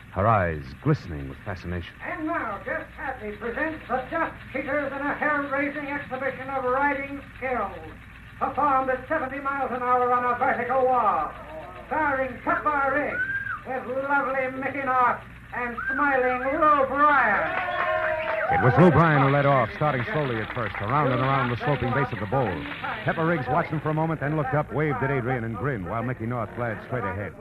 her 0.09 0.25
eyes 0.25 0.63
glistening 0.81 1.29
with 1.29 1.37
fascination. 1.45 1.93
And 2.03 2.25
now, 2.25 2.59
Jess 2.65 2.87
Hadley 2.97 3.33
presents 3.33 3.87
the 3.87 4.03
Just 4.09 4.33
Cheaters 4.51 4.91
in 4.91 5.05
a 5.05 5.13
hair-raising 5.13 5.85
exhibition 5.85 6.49
of 6.49 6.63
riding 6.63 7.21
skill, 7.37 7.69
performed 8.39 8.89
at 8.89 9.07
70 9.07 9.39
miles 9.41 9.69
an 9.69 9.83
hour 9.83 10.11
on 10.11 10.25
a 10.25 10.39
vertical 10.39 10.83
wall, 10.83 11.31
starring 11.85 12.39
Pepper 12.43 12.91
Rigg, 12.91 13.85
with 13.85 14.03
lovely 14.03 14.59
Mickey 14.59 14.83
North 14.83 15.21
and 15.53 15.77
smiling 15.93 16.41
Lou 16.41 16.87
Bryan. 16.87 17.96
It 18.49 18.63
was 18.63 18.71
Lou 18.79 18.89
Bryan 18.91 19.23
who 19.23 19.29
led 19.29 19.45
off, 19.45 19.67
starting 19.75 20.05
slowly 20.13 20.37
at 20.39 20.47
first, 20.55 20.73
around 20.79 21.11
and 21.11 21.19
around 21.19 21.49
the 21.49 21.57
sloping 21.57 21.91
base 21.91 22.07
of 22.13 22.19
the 22.19 22.31
bowl. 22.31 22.47
Pepper 23.03 23.25
Riggs 23.25 23.45
watched 23.49 23.71
him 23.71 23.81
for 23.81 23.89
a 23.89 23.93
moment, 23.93 24.21
then 24.21 24.37
looked 24.37 24.53
up, 24.53 24.71
waved 24.71 25.03
at 25.03 25.11
Adrian, 25.11 25.43
and 25.43 25.57
grinned, 25.57 25.85
while 25.85 26.01
Mickey 26.01 26.25
North 26.25 26.47
glared 26.55 26.79
straight 26.87 27.03
ahead. 27.03 27.33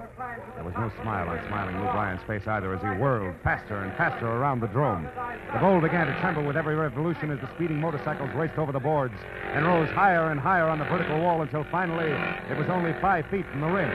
There 0.57 0.65
was 0.65 0.75
no 0.75 0.91
smile 1.03 1.29
on 1.29 1.39
smiling 1.47 1.79
Lou 1.79 1.87
Bryan's 1.93 2.23
face 2.27 2.43
either 2.49 2.75
as 2.75 2.83
he 2.83 2.89
whirled 2.99 3.37
faster 3.45 3.85
and 3.85 3.95
faster 3.95 4.27
around 4.27 4.59
the 4.59 4.67
drome. 4.67 5.07
The 5.53 5.61
bowl 5.61 5.81
began 5.81 6.09
to 6.09 6.21
tremble 6.21 6.43
with 6.43 6.57
every 6.57 6.75
revolution 6.75 7.31
as 7.31 7.39
the 7.39 7.55
speeding 7.55 7.81
motorcycles 7.81 8.35
raced 8.35 8.59
over 8.59 8.73
the 8.73 8.81
boards 8.81 9.15
and 9.55 9.65
rose 9.65 9.89
higher 9.91 10.33
and 10.33 10.41
higher 10.41 10.67
on 10.69 10.81
the 10.81 10.87
vertical 10.87 11.21
wall 11.21 11.41
until 11.41 11.63
finally 11.71 12.11
it 12.51 12.59
was 12.59 12.67
only 12.69 12.93
five 13.01 13.27
feet 13.31 13.47
from 13.53 13.61
the 13.61 13.71
rim. 13.71 13.91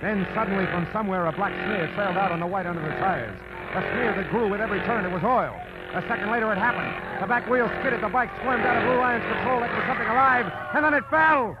Then 0.00 0.24
suddenly, 0.34 0.66
from 0.66 0.86
somewhere, 0.92 1.26
a 1.26 1.32
black 1.32 1.52
smear 1.64 1.90
trailed 1.94 2.16
out 2.16 2.30
on 2.30 2.38
the 2.38 2.46
white 2.46 2.66
under 2.66 2.82
the 2.82 2.94
tires. 3.02 3.36
A 3.74 3.80
smear 3.90 4.14
that 4.14 4.30
grew 4.30 4.48
with 4.48 4.60
every 4.60 4.78
turn. 4.82 5.04
It 5.04 5.10
was 5.10 5.24
oil. 5.24 5.58
A 5.94 6.02
second 6.08 6.30
later, 6.32 6.50
it 6.52 6.58
happened. 6.58 6.90
The 7.22 7.26
back 7.28 7.48
wheel 7.48 7.70
skidded. 7.78 8.02
The 8.02 8.08
bike 8.08 8.28
squirmed 8.40 8.66
out 8.66 8.82
of 8.82 8.90
Lou 8.90 8.96
Bryan's 8.96 9.24
control 9.32 9.60
like 9.60 9.70
it 9.70 9.76
was 9.76 9.86
something 9.86 10.08
alive, 10.08 10.50
and 10.74 10.84
then 10.84 10.92
it 10.92 11.04
fell. 11.08 11.56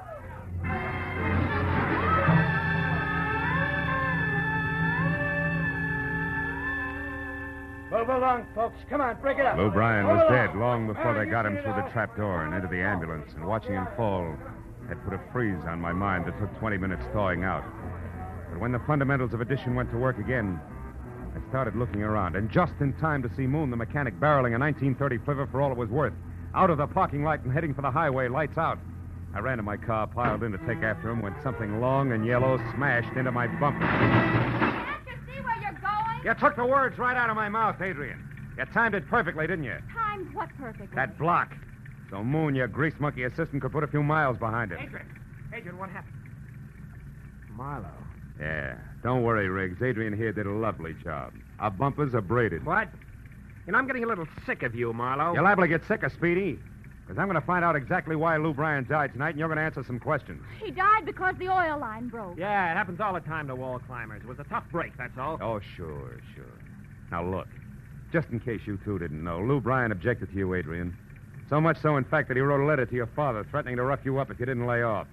Move 7.94 8.08
along, 8.08 8.44
folks. 8.56 8.74
Come 8.90 9.00
on, 9.00 9.20
break 9.22 9.38
it 9.38 9.46
up. 9.46 9.56
Lou 9.56 9.70
Bryan 9.70 10.08
was 10.08 10.26
dead 10.28 10.56
long 10.56 10.88
before 10.88 11.14
they 11.14 11.30
got 11.30 11.46
him 11.46 11.54
through 11.62 11.74
the 11.74 11.88
trap 11.92 12.16
door 12.16 12.44
and 12.44 12.52
into 12.52 12.66
the 12.66 12.82
ambulance, 12.82 13.30
and 13.36 13.46
watching 13.46 13.74
him 13.74 13.86
fall 13.96 14.36
had 14.88 15.02
put 15.04 15.14
a 15.14 15.20
freeze 15.32 15.62
on 15.68 15.80
my 15.80 15.92
mind 15.92 16.26
that 16.26 16.36
took 16.40 16.50
20 16.58 16.76
minutes 16.76 17.04
thawing 17.12 17.44
out. 17.44 17.62
But 18.50 18.58
when 18.58 18.72
the 18.72 18.80
fundamentals 18.80 19.32
of 19.32 19.40
addition 19.40 19.76
went 19.76 19.92
to 19.92 19.96
work 19.96 20.18
again, 20.18 20.60
I 21.34 21.48
started 21.48 21.74
looking 21.74 22.02
around, 22.02 22.36
and 22.36 22.48
just 22.50 22.74
in 22.80 22.92
time 22.94 23.22
to 23.22 23.34
see 23.34 23.46
Moon, 23.46 23.70
the 23.70 23.76
mechanic, 23.76 24.14
barreling 24.20 24.54
a 24.54 24.58
1930 24.58 25.18
Flivver 25.18 25.50
for 25.50 25.60
all 25.60 25.72
it 25.72 25.76
was 25.76 25.88
worth, 25.88 26.12
out 26.54 26.70
of 26.70 26.78
the 26.78 26.86
parking 26.86 27.24
lot 27.24 27.42
and 27.42 27.52
heading 27.52 27.74
for 27.74 27.82
the 27.82 27.90
highway, 27.90 28.28
lights 28.28 28.56
out. 28.56 28.78
I 29.34 29.40
ran 29.40 29.56
to 29.56 29.64
my 29.64 29.76
car, 29.76 30.06
piled 30.06 30.44
in 30.44 30.52
to 30.52 30.58
take 30.58 30.82
after 30.84 31.10
him, 31.10 31.20
when 31.20 31.34
something 31.42 31.80
long 31.80 32.12
and 32.12 32.24
yellow 32.24 32.56
smashed 32.74 33.16
into 33.16 33.32
my 33.32 33.48
bumper. 33.48 33.80
Can't 33.80 35.06
you 35.08 35.16
see 35.26 35.40
where 35.40 35.60
you're 35.60 35.80
going? 35.80 36.24
You 36.24 36.34
took 36.34 36.54
the 36.54 36.64
words 36.64 36.98
right 36.98 37.16
out 37.16 37.30
of 37.30 37.36
my 37.36 37.48
mouth, 37.48 37.80
Adrian. 37.82 38.22
You 38.56 38.64
timed 38.66 38.94
it 38.94 39.08
perfectly, 39.08 39.48
didn't 39.48 39.64
you? 39.64 39.76
Timed 39.92 40.32
what 40.32 40.50
perfectly? 40.56 40.94
That 40.94 41.18
block. 41.18 41.52
So 42.10 42.22
Moon, 42.22 42.54
your 42.54 42.68
grease 42.68 42.94
monkey 43.00 43.24
assistant, 43.24 43.60
could 43.60 43.72
put 43.72 43.82
a 43.82 43.88
few 43.88 44.04
miles 44.04 44.38
behind 44.38 44.70
it. 44.70 44.78
Adrian. 44.80 45.06
Adrian, 45.52 45.78
what 45.78 45.90
happened? 45.90 46.14
Marlowe. 47.50 48.03
Yeah. 48.40 48.76
Don't 49.02 49.22
worry, 49.22 49.48
Riggs. 49.48 49.82
Adrian 49.82 50.16
here 50.16 50.32
did 50.32 50.46
a 50.46 50.52
lovely 50.52 50.94
job. 51.02 51.32
Our 51.60 51.70
bumpers 51.70 52.14
are 52.14 52.20
braided. 52.20 52.64
What? 52.64 52.88
You 53.66 53.72
know, 53.72 53.78
I'm 53.78 53.86
getting 53.86 54.04
a 54.04 54.06
little 54.06 54.26
sick 54.46 54.62
of 54.62 54.74
you, 54.74 54.92
Marlowe. 54.92 55.34
You're 55.34 55.42
liable 55.42 55.62
to 55.62 55.68
get 55.68 55.86
sick 55.86 56.02
of 56.02 56.12
Speedy. 56.12 56.58
Because 57.06 57.18
I'm 57.18 57.26
going 57.26 57.40
to 57.40 57.46
find 57.46 57.64
out 57.64 57.76
exactly 57.76 58.16
why 58.16 58.38
Lou 58.38 58.54
Bryan 58.54 58.86
died 58.88 59.12
tonight, 59.12 59.30
and 59.30 59.38
you're 59.38 59.48
going 59.48 59.58
to 59.58 59.62
answer 59.62 59.84
some 59.84 60.00
questions. 60.00 60.42
He 60.62 60.70
died 60.70 61.04
because 61.04 61.34
the 61.38 61.50
oil 61.50 61.78
line 61.78 62.08
broke. 62.08 62.38
Yeah, 62.38 62.72
it 62.72 62.76
happens 62.76 62.98
all 62.98 63.12
the 63.12 63.20
time 63.20 63.46
to 63.48 63.54
wall 63.54 63.78
climbers. 63.78 64.22
It 64.22 64.28
was 64.28 64.38
a 64.38 64.44
tough 64.44 64.64
break, 64.72 64.96
that's 64.96 65.18
all. 65.18 65.38
Oh, 65.42 65.60
sure, 65.76 66.18
sure. 66.34 66.44
Now, 67.10 67.28
look. 67.28 67.48
Just 68.10 68.28
in 68.30 68.40
case 68.40 68.60
you 68.64 68.78
two 68.84 68.98
didn't 68.98 69.22
know, 69.22 69.40
Lou 69.40 69.60
Bryan 69.60 69.92
objected 69.92 70.30
to 70.30 70.36
you, 70.36 70.54
Adrian. 70.54 70.96
So 71.50 71.60
much 71.60 71.76
so, 71.82 71.96
in 71.98 72.04
fact, 72.04 72.28
that 72.28 72.36
he 72.38 72.40
wrote 72.40 72.64
a 72.64 72.66
letter 72.66 72.86
to 72.86 72.94
your 72.94 73.08
father 73.08 73.44
threatening 73.50 73.76
to 73.76 73.82
rough 73.82 74.00
you 74.04 74.18
up 74.18 74.30
if 74.30 74.40
you 74.40 74.46
didn't 74.46 74.66
lay 74.66 74.82
off. 74.82 75.06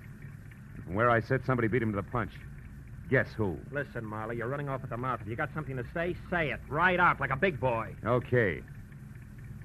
And 0.76 0.86
from 0.86 0.96
where 0.96 1.10
I 1.10 1.20
sit, 1.20 1.42
somebody 1.46 1.68
beat 1.68 1.82
him 1.82 1.92
to 1.92 1.98
the 1.98 2.04
punch. 2.04 2.32
Guess 3.12 3.28
who? 3.36 3.58
Listen, 3.74 4.06
Marlowe, 4.06 4.32
you're 4.32 4.48
running 4.48 4.70
off 4.70 4.86
at 4.86 4.90
the 4.90 4.96
mouth. 4.96 5.20
If 5.22 5.28
you 5.28 5.36
got 5.36 5.50
something 5.54 5.76
to 5.76 5.84
say, 5.94 6.16
say 6.30 6.52
it. 6.52 6.62
Right 6.70 6.98
out, 6.98 7.20
like 7.20 7.30
a 7.30 7.36
big 7.36 7.60
boy. 7.60 7.94
Okay. 8.06 8.62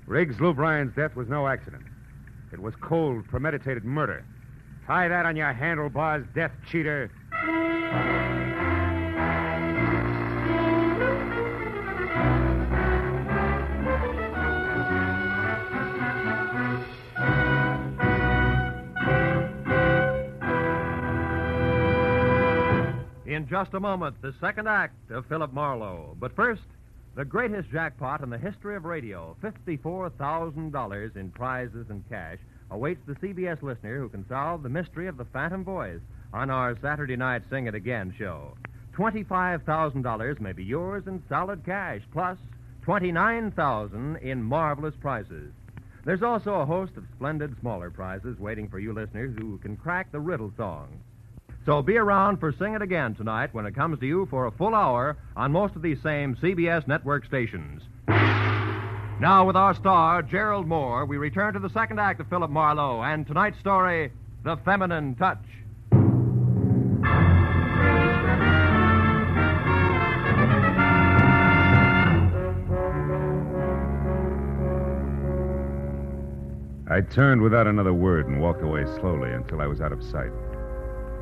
Riggs 0.04 0.40
Lou 0.40 0.52
Bryan's 0.52 0.92
death 0.96 1.14
was 1.14 1.28
no 1.28 1.46
accident. 1.46 1.84
It 2.52 2.60
was 2.60 2.74
cold, 2.80 3.24
premeditated 3.28 3.84
murder. 3.84 4.24
Tie 4.84 5.06
that 5.06 5.26
on 5.26 5.36
your 5.36 5.52
handlebars, 5.52 6.26
death 6.34 6.50
cheater. 6.68 7.08
Just 23.56 23.72
a 23.72 23.80
moment, 23.80 24.14
the 24.20 24.34
second 24.38 24.68
act 24.68 25.10
of 25.10 25.24
Philip 25.24 25.50
Marlowe. 25.50 26.14
But 26.20 26.36
first, 26.36 26.60
the 27.14 27.24
greatest 27.24 27.70
jackpot 27.70 28.22
in 28.22 28.28
the 28.28 28.36
history 28.36 28.76
of 28.76 28.84
radio 28.84 29.34
$54,000 29.42 31.16
in 31.16 31.30
prizes 31.30 31.86
and 31.88 32.06
cash 32.10 32.36
awaits 32.70 33.00
the 33.06 33.14
CBS 33.14 33.62
listener 33.62 33.98
who 33.98 34.10
can 34.10 34.28
solve 34.28 34.62
the 34.62 34.68
mystery 34.68 35.06
of 35.06 35.16
the 35.16 35.24
Phantom 35.24 35.64
Voice 35.64 36.02
on 36.34 36.50
our 36.50 36.76
Saturday 36.82 37.16
night 37.16 37.44
Sing 37.48 37.66
It 37.66 37.74
Again 37.74 38.14
show. 38.18 38.52
$25,000 38.94 40.38
may 40.38 40.52
be 40.52 40.62
yours 40.62 41.04
in 41.06 41.22
solid 41.26 41.64
cash, 41.64 42.02
plus 42.12 42.36
29000 42.84 44.16
in 44.16 44.42
marvelous 44.42 44.94
prizes. 45.00 45.50
There's 46.04 46.22
also 46.22 46.56
a 46.56 46.66
host 46.66 46.92
of 46.98 47.04
splendid 47.16 47.58
smaller 47.60 47.90
prizes 47.90 48.38
waiting 48.38 48.68
for 48.68 48.78
you 48.78 48.92
listeners 48.92 49.34
who 49.38 49.56
can 49.56 49.78
crack 49.78 50.12
the 50.12 50.20
riddle 50.20 50.52
songs. 50.58 51.05
So 51.66 51.82
be 51.82 51.96
around 51.96 52.38
for 52.38 52.52
Sing 52.52 52.74
It 52.74 52.82
Again 52.82 53.16
tonight 53.16 53.52
when 53.52 53.66
it 53.66 53.74
comes 53.74 53.98
to 53.98 54.06
you 54.06 54.26
for 54.30 54.46
a 54.46 54.52
full 54.52 54.72
hour 54.72 55.16
on 55.34 55.50
most 55.50 55.74
of 55.74 55.82
these 55.82 56.00
same 56.00 56.36
CBS 56.36 56.86
network 56.86 57.24
stations. 57.26 57.82
Now, 58.06 59.44
with 59.44 59.56
our 59.56 59.74
star, 59.74 60.22
Gerald 60.22 60.68
Mohr, 60.68 61.08
we 61.08 61.16
return 61.16 61.54
to 61.54 61.58
the 61.58 61.68
second 61.70 61.98
act 61.98 62.20
of 62.20 62.28
Philip 62.28 62.52
Marlowe 62.52 63.02
and 63.02 63.26
tonight's 63.26 63.58
story, 63.58 64.12
The 64.44 64.56
Feminine 64.58 65.16
Touch. 65.16 65.42
I 76.88 77.00
turned 77.00 77.42
without 77.42 77.66
another 77.66 77.92
word 77.92 78.28
and 78.28 78.40
walked 78.40 78.62
away 78.62 78.84
slowly 79.00 79.32
until 79.32 79.60
I 79.60 79.66
was 79.66 79.80
out 79.80 79.90
of 79.90 80.04
sight. 80.04 80.30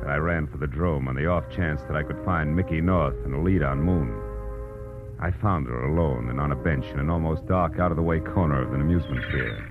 I 0.07 0.17
ran 0.17 0.47
for 0.47 0.57
the 0.57 0.67
drome 0.67 1.07
on 1.07 1.15
the 1.15 1.27
off 1.27 1.49
chance 1.49 1.81
that 1.83 1.95
I 1.95 2.03
could 2.03 2.23
find 2.23 2.55
Mickey 2.55 2.81
North 2.81 3.15
and 3.25 3.33
a 3.33 3.39
lead 3.39 3.63
on 3.63 3.81
Moon. 3.81 4.21
I 5.19 5.31
found 5.31 5.67
her 5.67 5.85
alone 5.85 6.29
and 6.29 6.39
on 6.39 6.51
a 6.51 6.55
bench 6.55 6.85
in 6.85 6.99
an 6.99 7.09
almost 7.09 7.47
dark, 7.47 7.79
out 7.79 7.91
of 7.91 7.97
the 7.97 8.03
way 8.03 8.19
corner 8.19 8.61
of 8.61 8.73
an 8.73 8.81
amusement 8.81 9.23
pier. 9.31 9.67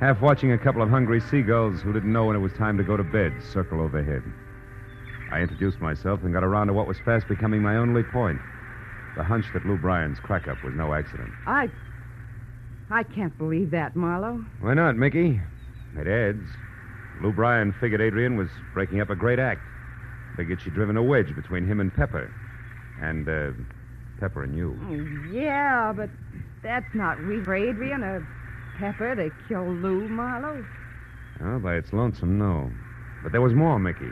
Half 0.00 0.20
watching 0.20 0.52
a 0.52 0.58
couple 0.58 0.82
of 0.82 0.90
hungry 0.90 1.20
seagulls 1.20 1.80
who 1.80 1.92
didn't 1.92 2.12
know 2.12 2.26
when 2.26 2.36
it 2.36 2.40
was 2.40 2.52
time 2.54 2.76
to 2.78 2.84
go 2.84 2.96
to 2.96 3.04
bed 3.04 3.32
circle 3.52 3.80
overhead. 3.80 4.22
I 5.30 5.40
introduced 5.40 5.80
myself 5.80 6.22
and 6.22 6.32
got 6.32 6.44
around 6.44 6.66
to 6.68 6.72
what 6.72 6.86
was 6.86 6.98
fast 7.04 7.28
becoming 7.28 7.62
my 7.62 7.76
only 7.76 8.02
point 8.02 8.40
the 9.16 9.24
hunch 9.24 9.46
that 9.52 9.64
Lou 9.64 9.76
Bryan's 9.76 10.18
crack 10.18 10.48
up 10.48 10.62
was 10.64 10.74
no 10.74 10.92
accident. 10.92 11.30
I. 11.46 11.70
I 12.90 13.02
can't 13.02 13.36
believe 13.38 13.70
that, 13.70 13.96
Marlowe. 13.96 14.44
Why 14.60 14.74
not, 14.74 14.96
Mickey? 14.96 15.40
It 15.96 16.06
adds. 16.06 16.48
Lou 17.22 17.32
Bryan 17.32 17.72
figured 17.80 18.00
Adrian 18.00 18.36
was 18.36 18.48
breaking 18.72 19.00
up 19.00 19.10
a 19.10 19.16
great 19.16 19.38
act. 19.38 19.62
Figured 20.36 20.60
she'd 20.60 20.74
driven 20.74 20.96
a 20.96 21.02
wedge 21.02 21.34
between 21.34 21.66
him 21.66 21.80
and 21.80 21.94
Pepper. 21.94 22.32
And, 23.00 23.28
uh, 23.28 23.50
Pepper 24.18 24.42
and 24.42 24.56
you. 24.56 24.78
Oh, 24.88 25.32
yeah, 25.32 25.92
but 25.94 26.10
that's 26.62 26.94
not 26.94 27.18
reason 27.20 27.44
for 27.44 27.54
Adrian 27.54 28.02
or 28.02 28.26
Pepper 28.78 29.14
to 29.14 29.30
kill 29.48 29.64
Lou, 29.64 30.08
Marlowe. 30.08 30.64
Oh, 31.42 31.58
by 31.58 31.74
its 31.76 31.92
lonesome, 31.92 32.38
no. 32.38 32.70
But 33.22 33.32
there 33.32 33.40
was 33.40 33.54
more, 33.54 33.78
Mickey. 33.78 34.10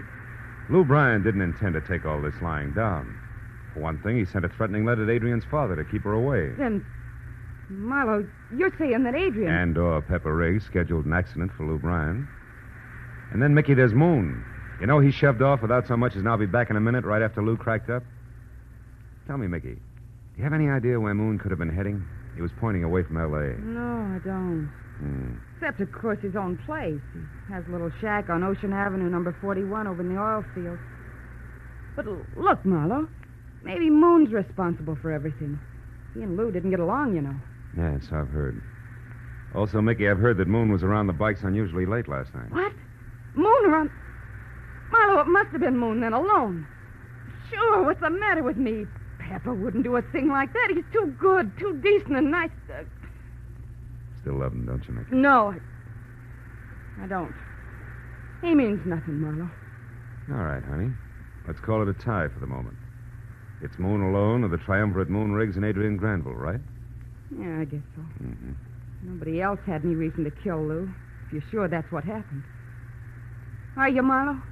Lou 0.71 0.85
Bryan 0.85 1.23
didn't 1.23 1.43
intend 1.43 1.75
to 1.75 1.81
take 1.81 2.07
all 2.07 2.21
this 2.21 2.35
lying 2.41 2.73
down. 2.73 3.19
For 3.75 3.81
one 3.81 3.99
thing, 3.99 4.17
he 4.17 4.25
sent 4.25 4.45
a 4.45 4.49
threatening 4.49 4.85
letter 4.85 5.07
to 5.07 5.13
Adrian's 5.13 5.45
father 5.45 5.77
to 5.77 5.85
keep 5.85 6.03
her 6.03 6.13
away. 6.13 6.51
Then, 6.57 6.85
Marlowe, 7.69 8.29
you're 8.55 8.73
saying 8.79 9.03
that 9.05 9.15
Adrian. 9.15 9.53
And 9.53 9.79
or 9.79 10.03
Pepper 10.03 10.35
Riggs 10.35 10.65
scheduled 10.65 11.07
an 11.07 11.13
accident 11.13 11.53
for 11.57 11.67
Lou 11.67 11.79
Bryan. 11.79 12.29
And 13.33 13.43
then, 13.43 13.55
Mickey, 13.55 13.75
there's 13.75 13.95
Moon. 13.95 14.45
You 14.81 14.87
know, 14.87 14.99
he 14.99 15.11
shoved 15.11 15.43
off 15.43 15.63
without 15.63 15.87
so 15.87 15.97
much 15.97 16.17
as 16.17 16.23
now 16.23 16.37
be 16.37 16.47
back 16.47 16.71
in 16.71 16.77
a 16.77 16.81
minute 16.81 17.05
right 17.05 17.23
after 17.23 17.43
Lou 17.43 17.57
cracked 17.57 17.89
up. 17.91 18.03
Tell 19.27 19.39
me, 19.39 19.47
Mickey, 19.47 19.75
do 19.75 20.39
you 20.39 20.45
have 20.45 20.53
any 20.53 20.69
idea 20.69 20.99
where 20.99 21.15
Moon 21.15 21.39
could 21.39 21.51
have 21.51 21.59
been 21.59 21.75
heading? 21.75 22.05
He 22.35 22.43
was 22.43 22.51
pointing 22.61 22.85
away 22.85 23.03
from 23.05 23.17
L.A. 23.17 23.55
No, 23.61 24.17
I 24.17 24.19
don't. 24.25 24.71
Hmm. 24.99 25.33
Except, 25.57 25.81
of 25.81 25.93
course, 25.93 26.19
his 26.21 26.35
own 26.37 26.57
place. 26.67 27.01
He 27.15 27.53
has 27.53 27.65
a 27.69 27.71
little 27.71 27.93
shack 28.01 28.29
on 28.29 28.43
Ocean 28.43 28.73
Avenue, 28.73 29.09
number 29.09 29.35
41, 29.41 29.87
over 29.87 30.03
in 30.03 30.15
the 30.15 30.21
oil 30.21 30.45
field. 30.55 30.79
But 31.95 32.07
l- 32.07 32.27
look, 32.37 32.65
Marlowe, 32.65 33.09
maybe 33.63 33.89
Moon's 33.91 34.33
responsible 34.33 34.97
for 35.01 35.13
everything. 35.13 35.59
He 36.15 36.23
and 36.23 36.37
Lou 36.37 36.51
didn't 36.51 36.71
get 36.71 36.81
along, 36.81 37.15
you 37.15 37.23
know. 37.23 37.37
Yes, 37.77 38.03
I've 38.13 38.29
heard. 38.29 38.61
Also, 39.55 39.81
Mickey, 39.81 40.09
I've 40.09 40.19
heard 40.19 40.39
that 40.39 40.49
Moon 40.49 40.73
was 40.73 40.83
around 40.83 41.07
the 41.07 41.13
bikes 41.13 41.43
unusually 41.43 41.87
late 41.87 42.09
last 42.09 42.35
night. 42.35 42.51
What? 42.51 42.73
Moon 43.35 43.65
around. 43.67 43.91
Marlowe, 44.91 45.21
it 45.21 45.27
must 45.27 45.51
have 45.51 45.61
been 45.61 45.79
Moon 45.79 46.01
then, 46.01 46.13
alone. 46.13 46.67
Sure, 47.51 47.83
what's 47.83 48.01
the 48.01 48.11
matter 48.11 48.43
with 48.43 48.57
me? 48.57 48.87
Pepper 49.19 49.55
wouldn't 49.55 49.85
do 49.85 49.97
a 49.97 50.03
thing 50.03 50.29
like 50.29 50.53
that. 50.53 50.69
He's 50.75 50.85
too 50.93 51.15
good, 51.19 51.51
too 51.59 51.81
decent 51.83 52.17
and 52.17 52.31
nice. 52.31 52.51
Uh, 52.71 52.83
Still 54.21 54.39
love 54.39 54.53
him, 54.53 54.67
don't 54.67 54.87
you, 54.87 54.95
Mickey? 54.95 55.17
no, 55.17 55.55
I, 57.01 57.05
I 57.05 57.07
don't. 57.07 57.35
He 58.43 58.55
means 58.55 58.81
nothing, 58.87 59.21
Marlowe. 59.21 59.51
All 60.31 60.45
right, 60.45 60.63
honey. 60.65 60.91
Let's 61.47 61.61
call 61.61 61.83
it 61.83 61.89
a 61.89 61.95
tie 61.95 62.29
for 62.29 62.39
the 62.41 62.47
moment. 62.47 62.77
It's 63.63 63.79
Moon 63.79 64.03
alone 64.03 64.45
or 64.45 64.49
the 64.49 64.59
triumvirate 64.59 65.09
Moon 65.11 65.33
Riggs 65.33 65.57
and 65.57 65.65
Adrian 65.65 65.97
Granville, 65.97 66.35
right? 66.35 66.61
Yeah, 67.37 67.61
I 67.61 67.65
guess 67.65 67.81
so. 67.97 68.03
Mm-hmm. 68.23 68.53
Nobody 69.05 69.41
else 69.41 69.59
had 69.67 69.85
any 69.85 69.95
reason 69.95 70.25
to 70.25 70.31
kill 70.31 70.63
Lou. 70.63 70.93
If 71.27 71.33
you're 71.33 71.43
sure 71.51 71.69
that's 71.69 71.91
what 71.91 72.05
happened. 72.05 72.43
Are 73.77 73.89
you, 73.89 74.03
Marlowe? 74.03 74.43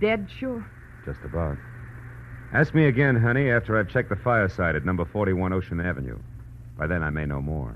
Dead 0.00 0.28
sure? 0.38 0.66
Just 1.04 1.20
about. 1.24 1.56
Ask 2.52 2.74
me 2.74 2.86
again, 2.86 3.14
honey, 3.14 3.50
after 3.50 3.78
I've 3.78 3.88
checked 3.88 4.08
the 4.08 4.16
fireside 4.16 4.74
at 4.74 4.84
number 4.84 5.04
41 5.04 5.52
Ocean 5.52 5.80
Avenue. 5.80 6.18
By 6.76 6.86
then, 6.88 7.02
I 7.02 7.10
may 7.10 7.24
know 7.24 7.40
more. 7.40 7.74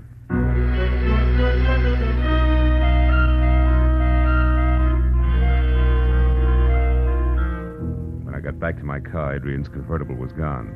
When 8.25 8.35
I 8.35 8.39
got 8.41 8.59
back 8.59 8.77
to 8.77 8.83
my 8.83 8.99
car, 8.99 9.35
Adrian's 9.35 9.69
convertible 9.69 10.15
was 10.15 10.33
gone. 10.33 10.75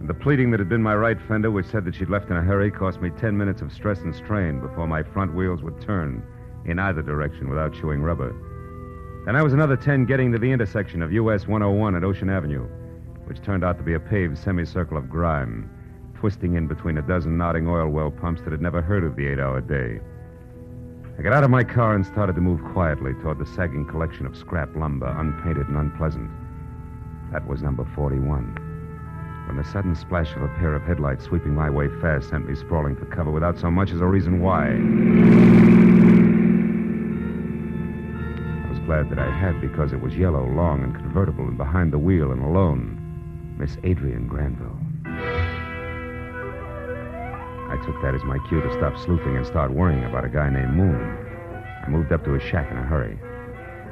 And 0.00 0.08
the 0.08 0.14
pleading 0.14 0.50
that 0.50 0.60
had 0.60 0.68
been 0.68 0.82
my 0.82 0.96
right 0.96 1.18
fender, 1.28 1.52
which 1.52 1.66
said 1.66 1.84
that 1.84 1.94
she'd 1.94 2.10
left 2.10 2.30
in 2.30 2.36
a 2.36 2.42
hurry, 2.42 2.70
cost 2.70 3.00
me 3.00 3.10
ten 3.10 3.36
minutes 3.36 3.62
of 3.62 3.72
stress 3.72 4.00
and 4.00 4.14
strain 4.14 4.60
before 4.60 4.88
my 4.88 5.04
front 5.04 5.34
wheels 5.34 5.62
would 5.62 5.80
turn 5.80 6.22
in 6.66 6.78
either 6.80 7.02
direction 7.02 7.48
without 7.48 7.72
chewing 7.74 8.02
rubber. 8.02 8.34
Then 9.24 9.36
I 9.36 9.42
was 9.42 9.54
another 9.54 9.76
ten 9.76 10.04
getting 10.04 10.32
to 10.32 10.38
the 10.38 10.52
intersection 10.52 11.00
of 11.00 11.10
US 11.12 11.46
101 11.46 11.94
and 11.94 12.04
Ocean 12.04 12.28
Avenue, 12.28 12.68
which 13.24 13.40
turned 13.40 13.64
out 13.64 13.78
to 13.78 13.82
be 13.82 13.94
a 13.94 14.00
paved 14.00 14.36
semicircle 14.36 14.98
of 14.98 15.08
grime, 15.08 15.70
twisting 16.14 16.56
in 16.56 16.66
between 16.66 16.98
a 16.98 17.02
dozen 17.02 17.38
nodding 17.38 17.66
oil 17.66 17.88
well 17.88 18.10
pumps 18.10 18.42
that 18.42 18.52
had 18.52 18.60
never 18.60 18.82
heard 18.82 19.02
of 19.02 19.16
the 19.16 19.26
eight 19.26 19.40
hour 19.40 19.62
day. 19.62 19.98
I 21.18 21.22
got 21.22 21.32
out 21.32 21.42
of 21.42 21.48
my 21.48 21.64
car 21.64 21.94
and 21.94 22.04
started 22.04 22.34
to 22.34 22.42
move 22.42 22.60
quietly 22.74 23.14
toward 23.22 23.38
the 23.38 23.46
sagging 23.46 23.86
collection 23.86 24.26
of 24.26 24.36
scrap 24.36 24.76
lumber, 24.76 25.08
unpainted 25.18 25.68
and 25.68 25.78
unpleasant. 25.78 26.30
That 27.32 27.46
was 27.46 27.62
number 27.62 27.86
41. 27.94 29.44
When 29.46 29.56
the 29.56 29.64
sudden 29.64 29.94
splash 29.94 30.36
of 30.36 30.42
a 30.42 30.48
pair 30.58 30.74
of 30.74 30.82
headlights 30.82 31.24
sweeping 31.24 31.54
my 31.54 31.70
way 31.70 31.88
fast 32.02 32.28
sent 32.28 32.46
me 32.46 32.54
sprawling 32.54 32.94
for 32.94 33.06
cover 33.06 33.30
without 33.30 33.58
so 33.58 33.70
much 33.70 33.90
as 33.90 34.02
a 34.02 34.06
reason 34.06 34.42
why. 34.42 35.53
Glad 38.86 39.08
that 39.10 39.18
I 39.18 39.30
had 39.30 39.60
because 39.60 39.92
it 39.92 40.00
was 40.00 40.14
yellow, 40.14 40.46
long, 40.46 40.82
and 40.82 40.94
convertible, 40.94 41.44
and 41.44 41.56
behind 41.56 41.92
the 41.92 41.98
wheel 41.98 42.32
and 42.32 42.42
alone, 42.42 43.00
Miss 43.58 43.78
Adrian 43.82 44.26
Granville. 44.28 44.78
I 47.70 47.76
took 47.84 48.00
that 48.02 48.14
as 48.14 48.22
my 48.24 48.38
cue 48.48 48.60
to 48.60 48.72
stop 48.74 48.98
sleuthing 48.98 49.36
and 49.36 49.46
start 49.46 49.72
worrying 49.72 50.04
about 50.04 50.24
a 50.24 50.28
guy 50.28 50.50
named 50.50 50.74
Moon. 50.74 51.00
I 51.84 51.88
moved 51.88 52.12
up 52.12 52.24
to 52.24 52.32
his 52.32 52.42
shack 52.42 52.70
in 52.70 52.76
a 52.76 52.82
hurry. 52.82 53.16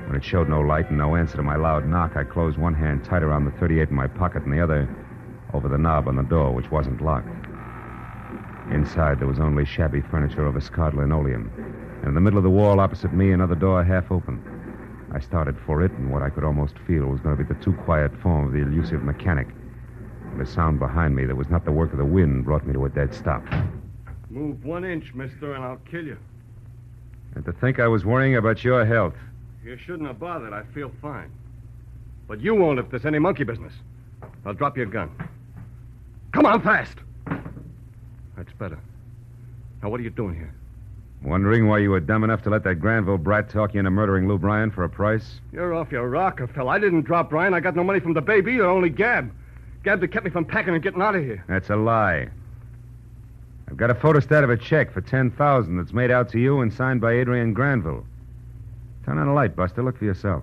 When 0.06 0.16
it 0.16 0.24
showed 0.24 0.48
no 0.48 0.60
light 0.60 0.88
and 0.90 0.98
no 0.98 1.16
answer 1.16 1.38
to 1.38 1.42
my 1.42 1.56
loud 1.56 1.88
knock, 1.88 2.16
I 2.16 2.24
closed 2.24 2.58
one 2.58 2.74
hand 2.74 3.02
tight 3.02 3.22
around 3.22 3.46
the 3.46 3.52
38 3.52 3.88
in 3.88 3.94
my 3.94 4.06
pocket 4.06 4.44
and 4.44 4.52
the 4.52 4.60
other 4.60 4.88
over 5.54 5.68
the 5.68 5.78
knob 5.78 6.06
on 6.06 6.16
the 6.16 6.22
door, 6.22 6.52
which 6.52 6.70
wasn't 6.70 7.00
locked. 7.00 7.28
Inside, 8.70 9.20
there 9.20 9.28
was 9.28 9.40
only 9.40 9.64
shabby 9.64 10.00
furniture 10.00 10.46
of 10.46 10.62
scarred 10.62 10.94
linoleum. 10.94 11.50
And 12.00 12.08
in 12.08 12.14
the 12.14 12.20
middle 12.20 12.38
of 12.38 12.44
the 12.44 12.50
wall 12.50 12.80
opposite 12.80 13.12
me, 13.12 13.32
another 13.32 13.54
door 13.54 13.84
half 13.84 14.10
open. 14.10 14.51
I 15.14 15.20
started 15.20 15.56
for 15.66 15.84
it, 15.84 15.92
and 15.92 16.10
what 16.10 16.22
I 16.22 16.30
could 16.30 16.44
almost 16.44 16.74
feel 16.86 17.06
was 17.06 17.20
going 17.20 17.36
to 17.36 17.44
be 17.44 17.52
the 17.52 17.60
too 17.62 17.74
quiet 17.84 18.10
form 18.22 18.46
of 18.46 18.52
the 18.52 18.60
elusive 18.60 19.02
mechanic. 19.02 19.48
And 20.30 20.40
the 20.40 20.46
sound 20.46 20.78
behind 20.78 21.14
me 21.14 21.26
that 21.26 21.36
was 21.36 21.50
not 21.50 21.64
the 21.64 21.72
work 21.72 21.92
of 21.92 21.98
the 21.98 22.04
wind 22.04 22.44
brought 22.44 22.66
me 22.66 22.72
to 22.72 22.86
a 22.86 22.88
dead 22.88 23.14
stop. 23.14 23.44
Move 24.30 24.64
one 24.64 24.84
inch, 24.84 25.12
mister, 25.14 25.52
and 25.52 25.62
I'll 25.62 25.80
kill 25.90 26.04
you. 26.04 26.16
And 27.34 27.44
to 27.44 27.52
think 27.52 27.78
I 27.78 27.88
was 27.88 28.04
worrying 28.04 28.36
about 28.36 28.64
your 28.64 28.86
health. 28.86 29.14
You 29.62 29.76
shouldn't 29.76 30.06
have 30.06 30.18
bothered. 30.18 30.52
I 30.54 30.64
feel 30.74 30.90
fine. 31.02 31.30
But 32.26 32.40
you 32.40 32.54
won't 32.54 32.78
if 32.78 32.90
there's 32.90 33.04
any 33.04 33.18
monkey 33.18 33.44
business. 33.44 33.74
I'll 34.46 34.54
drop 34.54 34.76
your 34.76 34.86
gun. 34.86 35.10
Come 36.32 36.46
on, 36.46 36.62
fast. 36.62 36.96
That's 38.36 38.52
better. 38.58 38.78
Now, 39.82 39.90
what 39.90 40.00
are 40.00 40.02
you 40.02 40.10
doing 40.10 40.34
here? 40.34 40.54
Wondering 41.24 41.68
why 41.68 41.78
you 41.78 41.90
were 41.90 42.00
dumb 42.00 42.24
enough 42.24 42.42
to 42.42 42.50
let 42.50 42.64
that 42.64 42.76
Granville 42.76 43.18
brat 43.18 43.48
talk 43.48 43.74
you 43.74 43.78
into 43.78 43.90
murdering 43.90 44.26
Lou 44.26 44.38
Bryan 44.38 44.70
for 44.72 44.82
a 44.82 44.88
price? 44.88 45.40
You're 45.52 45.72
off 45.72 45.92
your 45.92 46.08
rocker, 46.08 46.48
Phil. 46.48 46.68
I 46.68 46.78
didn't 46.80 47.02
drop 47.02 47.30
Bryan. 47.30 47.54
I 47.54 47.60
got 47.60 47.76
no 47.76 47.84
money 47.84 48.00
from 48.00 48.14
the 48.14 48.20
baby 48.20 48.58
or 48.58 48.66
only 48.66 48.90
Gab. 48.90 49.32
Gab 49.84 50.00
that 50.00 50.08
kept 50.08 50.24
me 50.24 50.30
from 50.30 50.44
packing 50.44 50.74
and 50.74 50.82
getting 50.82 51.00
out 51.00 51.14
of 51.14 51.22
here. 51.22 51.44
That's 51.48 51.70
a 51.70 51.76
lie. 51.76 52.28
I've 53.68 53.76
got 53.76 53.90
a 53.90 53.94
photostat 53.94 54.42
of 54.42 54.50
a 54.50 54.56
check 54.56 54.92
for 54.92 55.00
10000 55.00 55.76
that's 55.76 55.92
made 55.92 56.10
out 56.10 56.28
to 56.30 56.40
you 56.40 56.60
and 56.60 56.72
signed 56.72 57.00
by 57.00 57.12
Adrian 57.12 57.54
Granville. 57.54 58.04
Turn 59.04 59.18
on 59.18 59.28
a 59.28 59.34
light, 59.34 59.54
Buster. 59.56 59.82
Look 59.82 59.98
for 59.98 60.04
yourself. 60.04 60.42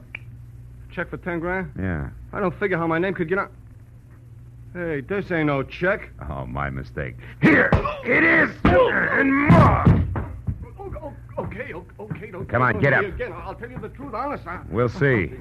Check 0.92 1.10
for 1.10 1.18
ten 1.18 1.40
grand? 1.40 1.72
Yeah. 1.78 2.10
I 2.34 2.40
don't 2.40 2.58
figure 2.58 2.78
how 2.78 2.88
my 2.88 2.98
name 3.00 3.14
could 3.14 3.30
get 3.30 3.38
out. 3.38 3.52
Hey, 4.74 5.02
this 5.02 5.32
ain't 5.32 5.48
no 5.48 5.64
check. 5.64 6.10
Oh, 6.30 6.46
my 6.46 6.70
mistake. 6.70 7.16
Here! 7.42 7.70
It 8.04 8.24
is! 8.24 8.50
And 8.64 9.34
more! 9.50 9.99
Okay, 11.40 11.74
okay. 12.00 12.32
Don't 12.32 12.50
Come 12.50 12.62
on, 12.62 12.80
get 12.80 12.92
up. 12.92 13.06
Again. 13.06 13.32
I'll 13.34 13.56
tell 13.56 13.70
you 13.70 13.80
the 13.80 13.90
truth, 13.90 14.14
honest. 14.14 14.46
I... 14.46 14.60
We'll 14.70 14.90
see. 14.90 15.32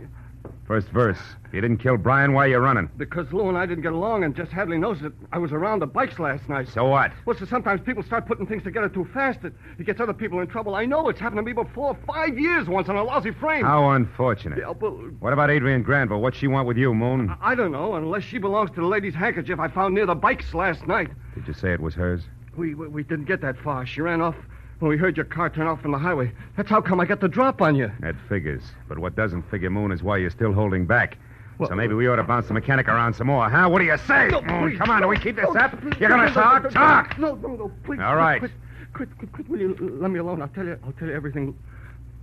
First 0.65 0.89
verse. 0.91 1.19
If 1.47 1.55
you 1.55 1.61
didn't 1.61 1.79
kill 1.79 1.97
Bryan, 1.97 2.35
why 2.35 2.45
are 2.45 2.49
you 2.49 2.59
running? 2.59 2.89
Because 2.99 3.33
Lou 3.33 3.49
and 3.49 3.59
I 3.59 3.67
didn't 3.67 3.83
get 3.83 3.93
along, 3.93 4.23
and 4.23 4.37
Jess 4.37 4.51
Hadley 4.51 4.79
knows 4.79 5.01
that 5.01 5.13
I 5.33 5.39
was 5.39 5.51
around 5.51 5.81
the 5.81 5.87
bikes 5.87 6.19
last 6.19 6.49
night. 6.49 6.69
So 6.69 6.85
what? 6.85 7.11
Well, 7.25 7.37
so 7.37 7.47
sometimes 7.47 7.81
people 7.81 8.03
start 8.03 8.27
putting 8.27 8.47
things 8.47 8.63
together 8.63 8.89
too 8.89 9.09
fast. 9.13 9.41
It, 9.45 9.55
it 9.79 9.87
gets 9.87 9.99
other 9.99 10.13
people 10.13 10.41
in 10.41 10.47
trouble. 10.47 10.75
I 10.77 10.85
know 10.85 11.09
it's 11.09 11.19
happened 11.19 11.39
to 11.39 11.43
me 11.43 11.55
before. 11.55 11.97
Five 12.07 12.39
years 12.39 12.69
once 12.69 12.89
on 12.89 12.97
a 12.97 13.03
lousy 13.03 13.33
frame. 13.33 13.65
How 13.65 13.91
unfortunate. 13.91 14.59
Yeah, 14.59 14.75
but 14.75 14.93
What 15.21 15.33
about 15.33 15.51
Adrian 15.51 15.83
Granville? 15.83 16.21
What's 16.21 16.37
she 16.37 16.47
want 16.47 16.69
with 16.69 16.77
you, 16.77 16.95
Moon? 16.95 17.35
I 17.41 17.55
don't 17.55 17.73
know, 17.73 17.95
unless 17.95 18.23
she 18.23 18.39
belongs 18.39 18.71
to 18.73 18.81
the 18.83 18.87
lady's 18.87 19.15
handkerchief 19.15 19.59
I 19.59 19.69
found 19.69 19.95
near 19.95 20.07
the 20.07 20.15
bikes 20.15 20.55
last 20.55 20.87
night. 20.87 21.11
Did 21.35 21.49
you 21.49 21.55
say 21.55 21.73
it 21.73 21.81
was 21.81 21.95
hers? 21.95 22.23
We, 22.57 22.75
we, 22.75 22.89
we 22.89 23.03
didn't 23.03 23.25
get 23.25 23.41
that 23.41 23.57
far. 23.59 23.87
She 23.87 24.03
ran 24.03 24.21
off 24.21 24.37
when 24.79 24.89
we 24.89 24.97
heard 24.97 25.17
your 25.17 25.27
car 25.27 25.51
turn 25.51 25.67
off 25.67 25.81
from 25.83 25.93
the 25.93 25.99
highway. 25.99 26.31
That's 26.57 26.71
how 26.71 26.81
come 26.81 27.01
I 27.01 27.05
got 27.05 27.21
the 27.21 27.29
drop 27.29 27.61
on 27.61 27.75
you. 27.75 27.91
That 28.01 28.15
figures. 28.29 28.63
But 28.89 28.99
what 28.99 29.17
doesn't 29.17 29.43
figure, 29.51 29.71
Moon, 29.71 29.93
is 29.93 30.03
why 30.03 30.19
you're 30.19 30.31
still 30.31 30.53
holding 30.53 30.87
back. 30.87 31.19
so 31.67 31.75
maybe 31.75 31.95
we 31.95 32.07
ought 32.07 32.17
to 32.17 32.23
bounce 32.23 32.47
the 32.47 32.55
mechanic 32.55 32.87
around 32.89 33.15
some 33.15 33.27
more, 33.27 33.49
huh? 33.49 33.69
What 33.69 33.81
do 33.81 33.87
you 33.87 33.97
say? 33.99 34.29
No, 34.29 34.41
Moon, 34.43 34.71
please, 34.71 34.79
come 34.79 34.91
on, 34.91 35.01
no, 35.01 35.07
do 35.07 35.09
we 35.09 35.19
keep 35.19 35.37
this 35.37 35.53
no, 35.53 35.61
up? 35.61 36.01
You're 36.01 36.09
going 36.09 36.29
to 36.29 36.33
talk? 36.33 36.71
Talk! 36.71 37.19
No, 37.19 37.35
no, 37.35 37.49
no, 37.57 37.73
please. 37.85 38.01
All 38.01 38.17
right. 38.17 38.39
Quit, 38.39 38.53
quit, 38.95 39.19
quit, 39.19 39.33
quit, 39.33 39.49
will 39.49 39.61
you 39.61 39.99
let 40.01 40.11
me 40.11 40.21
alone? 40.21 40.41
I'll 40.41 40.49
tell 40.49 40.65
you, 40.65 40.79
I'll 40.85 40.93
tell 40.93 41.09
you 41.09 41.15
everything. 41.15 41.59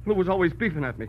Lou 0.06 0.16
was 0.16 0.30
always 0.30 0.54
beefing 0.54 0.86
at 0.86 0.98
me. 0.98 1.08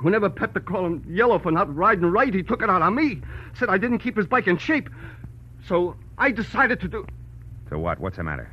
Whenever 0.00 0.30
Pepper 0.30 0.60
called 0.60 0.86
him 0.86 1.04
yellow 1.08 1.38
for 1.38 1.52
not 1.52 1.74
riding 1.74 2.06
right, 2.06 2.32
he 2.32 2.42
took 2.42 2.62
it 2.62 2.70
out 2.70 2.82
on 2.82 2.94
me. 2.94 3.20
Said 3.58 3.68
I 3.68 3.78
didn't 3.78 3.98
keep 3.98 4.16
his 4.16 4.26
bike 4.26 4.46
in 4.46 4.56
shape. 4.56 4.88
So 5.68 5.96
I 6.18 6.30
decided 6.30 6.80
to 6.80 6.88
do 6.88 7.06
So 7.68 7.78
what? 7.78 8.00
What's 8.00 8.16
the 8.16 8.24
matter? 8.24 8.50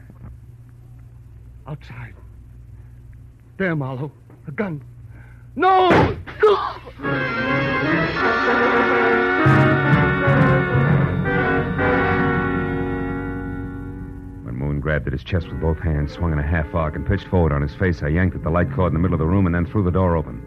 Outside. 1.70 2.16
There, 3.58 3.76
Marlowe. 3.76 4.12
A 4.48 4.52
gun. 4.52 4.82
No! 5.56 5.90
When 14.44 14.56
Moon 14.56 14.80
grabbed 14.80 15.06
at 15.06 15.14
his 15.14 15.24
chest 15.24 15.48
with 15.48 15.62
both 15.62 15.78
hands, 15.78 16.14
swung 16.14 16.34
in 16.34 16.40
a 16.40 16.44
half 16.44 16.74
arc, 16.74 16.96
and 16.96 17.06
pitched 17.06 17.28
forward 17.28 17.52
on 17.52 17.62
his 17.62 17.76
face, 17.76 18.02
I 18.02 18.08
yanked 18.08 18.36
at 18.36 18.44
the 18.44 18.50
light 18.50 18.72
cord 18.74 18.92
in 18.92 18.94
the 18.96 19.00
middle 19.00 19.14
of 19.14 19.20
the 19.20 19.28
room 19.28 19.46
and 19.46 19.54
then 19.54 19.68
threw 19.68 19.84
the 19.84 19.92
door 19.92 20.18
open. 20.18 20.42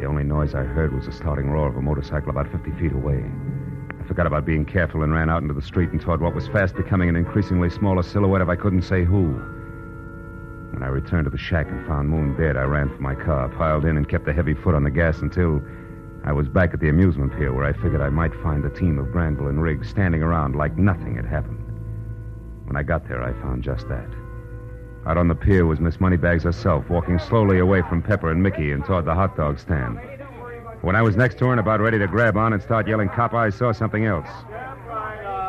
The 0.00 0.06
only 0.06 0.22
noise 0.22 0.54
I 0.54 0.62
heard 0.62 0.94
was 0.94 1.06
the 1.06 1.12
starting 1.12 1.50
roar 1.50 1.68
of 1.68 1.76
a 1.76 1.82
motorcycle 1.82 2.30
about 2.30 2.52
50 2.52 2.70
feet 2.78 2.92
away. 2.92 3.24
I 4.00 4.04
forgot 4.06 4.28
about 4.28 4.46
being 4.46 4.64
careful 4.64 5.02
and 5.02 5.12
ran 5.12 5.28
out 5.28 5.42
into 5.42 5.54
the 5.54 5.62
street 5.62 5.90
and 5.90 6.00
toward 6.00 6.20
what 6.20 6.36
was 6.36 6.46
fast 6.46 6.76
becoming 6.76 7.08
an 7.08 7.16
increasingly 7.16 7.68
smaller 7.68 8.04
silhouette 8.04 8.42
of 8.42 8.48
I 8.48 8.54
couldn't 8.54 8.82
say 8.82 9.02
who. 9.04 9.57
When 10.72 10.82
I 10.82 10.88
returned 10.88 11.24
to 11.24 11.30
the 11.30 11.38
shack 11.38 11.68
and 11.68 11.86
found 11.86 12.08
Moon 12.08 12.36
dead, 12.36 12.56
I 12.56 12.62
ran 12.62 12.88
for 12.88 13.00
my 13.00 13.14
car, 13.14 13.48
piled 13.48 13.84
in, 13.84 13.96
and 13.96 14.08
kept 14.08 14.28
a 14.28 14.32
heavy 14.32 14.54
foot 14.54 14.74
on 14.74 14.84
the 14.84 14.90
gas 14.90 15.18
until 15.20 15.62
I 16.24 16.32
was 16.32 16.48
back 16.48 16.74
at 16.74 16.80
the 16.80 16.88
amusement 16.88 17.36
pier 17.36 17.52
where 17.52 17.64
I 17.64 17.72
figured 17.72 18.00
I 18.00 18.10
might 18.10 18.34
find 18.42 18.62
the 18.62 18.70
team 18.70 18.98
of 18.98 19.10
Granville 19.10 19.48
and 19.48 19.62
Riggs 19.62 19.88
standing 19.88 20.22
around 20.22 20.56
like 20.56 20.76
nothing 20.76 21.16
had 21.16 21.24
happened. 21.24 21.64
When 22.66 22.76
I 22.76 22.82
got 22.82 23.08
there, 23.08 23.22
I 23.22 23.32
found 23.40 23.62
just 23.62 23.88
that. 23.88 24.08
Out 25.06 25.16
on 25.16 25.28
the 25.28 25.34
pier 25.34 25.64
was 25.64 25.80
Miss 25.80 26.00
Moneybags 26.00 26.44
herself, 26.44 26.90
walking 26.90 27.18
slowly 27.18 27.60
away 27.60 27.80
from 27.82 28.02
Pepper 28.02 28.30
and 28.30 28.42
Mickey 28.42 28.72
and 28.72 28.84
toward 28.84 29.06
the 29.06 29.14
hot 29.14 29.36
dog 29.36 29.58
stand. 29.58 29.98
When 30.82 30.94
I 30.94 31.02
was 31.02 31.16
next 31.16 31.38
to 31.38 31.46
her 31.46 31.52
and 31.52 31.60
about 31.60 31.80
ready 31.80 31.98
to 31.98 32.06
grab 32.06 32.36
on 32.36 32.52
and 32.52 32.62
start 32.62 32.86
yelling 32.86 33.08
cop, 33.08 33.32
I 33.32 33.48
saw 33.48 33.72
something 33.72 34.04
else. 34.04 34.28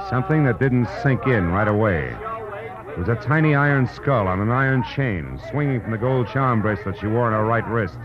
Something 0.10 0.45
that 0.45 0.60
didn't 0.60 0.88
sink 1.03 1.27
in 1.27 1.49
right 1.49 1.67
away. 1.67 2.15
It 2.99 3.07
was 3.07 3.17
a 3.17 3.25
tiny 3.25 3.55
iron 3.55 3.88
skull 3.88 4.27
on 4.27 4.41
an 4.41 4.51
iron 4.51 4.83
chain, 4.83 5.39
swinging 5.49 5.79
from 5.79 5.91
the 5.91 5.97
gold 5.97 6.27
charm 6.27 6.62
bracelet 6.62 6.97
she 6.99 7.07
wore 7.07 7.27
on 7.27 7.31
her 7.31 7.45
right 7.45 7.65
wrist. 7.65 7.97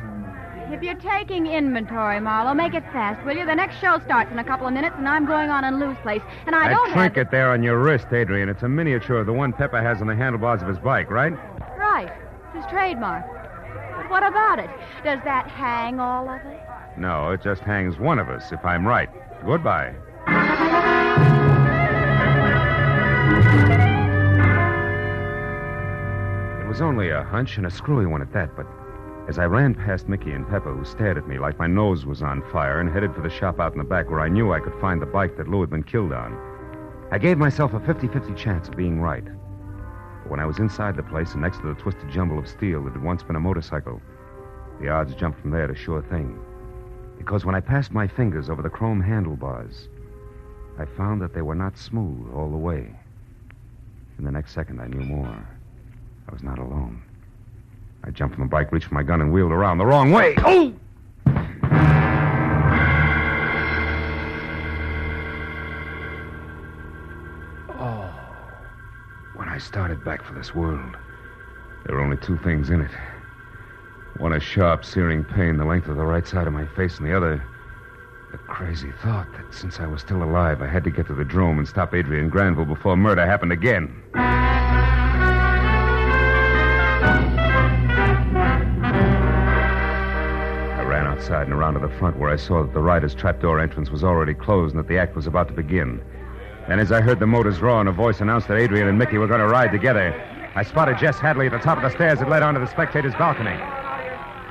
If 0.72 0.84
you're 0.84 0.94
taking 0.94 1.48
inventory, 1.48 2.20
Marlowe, 2.20 2.54
make 2.54 2.74
it 2.74 2.84
fast, 2.92 3.26
will 3.26 3.36
you? 3.36 3.44
The 3.44 3.56
next 3.56 3.80
show 3.80 3.98
starts 4.04 4.30
in 4.30 4.38
a 4.38 4.44
couple 4.44 4.68
of 4.68 4.72
minutes, 4.72 4.94
and 4.96 5.08
I'm 5.08 5.26
going 5.26 5.50
on 5.50 5.64
in 5.64 5.80
Lou's 5.80 5.96
place. 6.04 6.22
And 6.46 6.54
I 6.54 6.68
that 6.68 6.74
don't 6.76 6.90
have. 6.90 7.12
Trinket 7.12 7.32
there 7.32 7.50
on 7.50 7.64
your 7.64 7.82
wrist, 7.82 8.06
Adrian, 8.12 8.48
it's 8.48 8.62
a 8.62 8.68
miniature 8.68 9.18
of 9.18 9.26
the 9.26 9.32
one 9.32 9.52
Pepper 9.52 9.82
has 9.82 10.00
on 10.00 10.06
the 10.06 10.14
handlebars 10.14 10.62
of 10.62 10.68
his 10.68 10.78
bike, 10.78 11.10
right? 11.10 11.32
have... 11.32 11.76
Right. 11.76 12.12
His 12.54 12.64
trademark. 12.70 13.26
But 13.96 14.08
what 14.08 14.22
about 14.22 14.60
it? 14.60 14.70
Does 15.02 15.18
that 15.24 15.50
hang 15.50 15.98
all 15.98 16.28
of 16.28 16.40
it? 16.42 16.60
No, 16.96 17.32
it 17.32 17.42
just 17.42 17.62
hangs 17.62 17.98
one 17.98 18.20
of 18.20 18.28
us, 18.28 18.52
if 18.52 18.64
I'm 18.64 18.86
right. 18.86 19.08
Goodbye. 19.44 19.92
Was 26.74 26.82
only 26.82 27.10
a 27.10 27.22
hunch 27.22 27.56
and 27.56 27.66
a 27.66 27.70
screwy 27.70 28.04
one 28.04 28.20
at 28.20 28.32
that, 28.32 28.56
but 28.56 28.66
as 29.28 29.38
I 29.38 29.44
ran 29.44 29.76
past 29.76 30.08
Mickey 30.08 30.32
and 30.32 30.44
Pepper, 30.48 30.74
who 30.74 30.84
stared 30.84 31.16
at 31.16 31.28
me 31.28 31.38
like 31.38 31.56
my 31.56 31.68
nose 31.68 32.04
was 32.04 32.20
on 32.20 32.42
fire, 32.50 32.80
and 32.80 32.90
headed 32.90 33.14
for 33.14 33.20
the 33.20 33.30
shop 33.30 33.60
out 33.60 33.70
in 33.70 33.78
the 33.78 33.84
back 33.84 34.10
where 34.10 34.18
I 34.18 34.28
knew 34.28 34.52
I 34.52 34.58
could 34.58 34.74
find 34.80 35.00
the 35.00 35.06
bike 35.06 35.36
that 35.36 35.46
Lou 35.46 35.60
had 35.60 35.70
been 35.70 35.84
killed 35.84 36.12
on, 36.12 36.36
I 37.12 37.18
gave 37.18 37.38
myself 37.38 37.74
a 37.74 37.78
50 37.78 38.08
50 38.08 38.34
chance 38.34 38.66
of 38.66 38.76
being 38.76 39.00
right. 39.00 39.22
But 39.24 40.30
when 40.32 40.40
I 40.40 40.46
was 40.46 40.58
inside 40.58 40.96
the 40.96 41.04
place 41.04 41.34
and 41.34 41.42
next 41.42 41.58
to 41.58 41.68
the 41.68 41.80
twisted 41.80 42.10
jumble 42.10 42.40
of 42.40 42.48
steel 42.48 42.82
that 42.82 42.94
had 42.94 43.04
once 43.04 43.22
been 43.22 43.36
a 43.36 43.40
motorcycle, 43.40 44.02
the 44.80 44.88
odds 44.88 45.14
jumped 45.14 45.40
from 45.42 45.52
there 45.52 45.68
to 45.68 45.76
sure 45.76 46.02
thing. 46.02 46.36
Because 47.18 47.44
when 47.44 47.54
I 47.54 47.60
passed 47.60 47.92
my 47.92 48.08
fingers 48.08 48.50
over 48.50 48.62
the 48.62 48.68
chrome 48.68 49.00
handlebars, 49.00 49.86
I 50.76 50.86
found 50.86 51.22
that 51.22 51.34
they 51.34 51.42
were 51.42 51.54
not 51.54 51.78
smooth 51.78 52.34
all 52.34 52.50
the 52.50 52.56
way. 52.56 52.92
In 54.18 54.24
the 54.24 54.32
next 54.32 54.54
second, 54.54 54.80
I 54.80 54.88
knew 54.88 55.04
more. 55.04 55.46
I 56.34 56.36
was 56.36 56.42
not 56.42 56.58
alone. 56.58 57.00
I 58.02 58.10
jumped 58.10 58.34
from 58.34 58.42
the 58.42 58.50
bike, 58.50 58.72
reached 58.72 58.86
for 58.86 58.94
my 58.94 59.04
gun, 59.04 59.20
and 59.20 59.32
wheeled 59.32 59.52
around 59.52 59.78
the 59.78 59.86
wrong 59.86 60.10
way. 60.10 60.34
Oh! 60.38 60.74
Oh. 67.68 68.12
When 69.36 69.48
I 69.48 69.58
started 69.58 70.04
back 70.04 70.24
for 70.24 70.34
this 70.34 70.52
world, 70.56 70.96
there 71.86 71.94
were 71.94 72.02
only 72.02 72.16
two 72.16 72.36
things 72.38 72.70
in 72.70 72.80
it. 72.80 72.90
One 74.16 74.32
a 74.32 74.40
sharp, 74.40 74.84
searing 74.84 75.22
pain 75.22 75.56
the 75.56 75.64
length 75.64 75.86
of 75.86 75.96
the 75.96 76.04
right 76.04 76.26
side 76.26 76.48
of 76.48 76.52
my 76.52 76.66
face, 76.66 76.98
and 76.98 77.06
the 77.06 77.16
other 77.16 77.46
the 78.32 78.38
crazy 78.38 78.90
thought 79.04 79.28
that 79.34 79.54
since 79.54 79.78
I 79.78 79.86
was 79.86 80.00
still 80.00 80.24
alive, 80.24 80.62
I 80.62 80.66
had 80.66 80.82
to 80.82 80.90
get 80.90 81.06
to 81.06 81.14
the 81.14 81.24
drome 81.24 81.58
and 81.58 81.68
stop 81.68 81.94
Adrian 81.94 82.28
Granville 82.28 82.64
before 82.64 82.96
murder 82.96 83.24
happened 83.24 83.52
again. 83.52 84.02
Outside 91.14 91.44
and 91.44 91.52
around 91.52 91.74
to 91.74 91.80
the 91.80 91.88
front 91.88 92.18
where 92.18 92.28
I 92.28 92.34
saw 92.34 92.62
that 92.62 92.74
the 92.74 92.82
rider's 92.82 93.14
trapdoor 93.14 93.60
entrance 93.60 93.88
was 93.88 94.02
already 94.02 94.34
closed 94.34 94.74
and 94.74 94.82
that 94.82 94.88
the 94.88 94.98
act 94.98 95.14
was 95.14 95.28
about 95.28 95.46
to 95.46 95.54
begin. 95.54 96.02
And 96.66 96.80
as 96.80 96.90
I 96.90 97.00
heard 97.00 97.20
the 97.20 97.26
motors 97.26 97.60
roar 97.60 97.78
and 97.78 97.88
a 97.88 97.92
voice 97.92 98.20
announced 98.20 98.48
that 98.48 98.56
Adrian 98.58 98.88
and 98.88 98.98
Mickey 98.98 99.18
were 99.18 99.28
going 99.28 99.38
to 99.38 99.46
ride 99.46 99.70
together, 99.70 100.10
I 100.56 100.64
spotted 100.64 100.98
Jess 100.98 101.20
Hadley 101.20 101.46
at 101.46 101.52
the 101.52 101.58
top 101.58 101.76
of 101.76 101.84
the 101.84 101.90
stairs 101.90 102.18
that 102.18 102.28
led 102.28 102.42
onto 102.42 102.58
the 102.58 102.66
spectators' 102.66 103.14
balcony. 103.14 103.54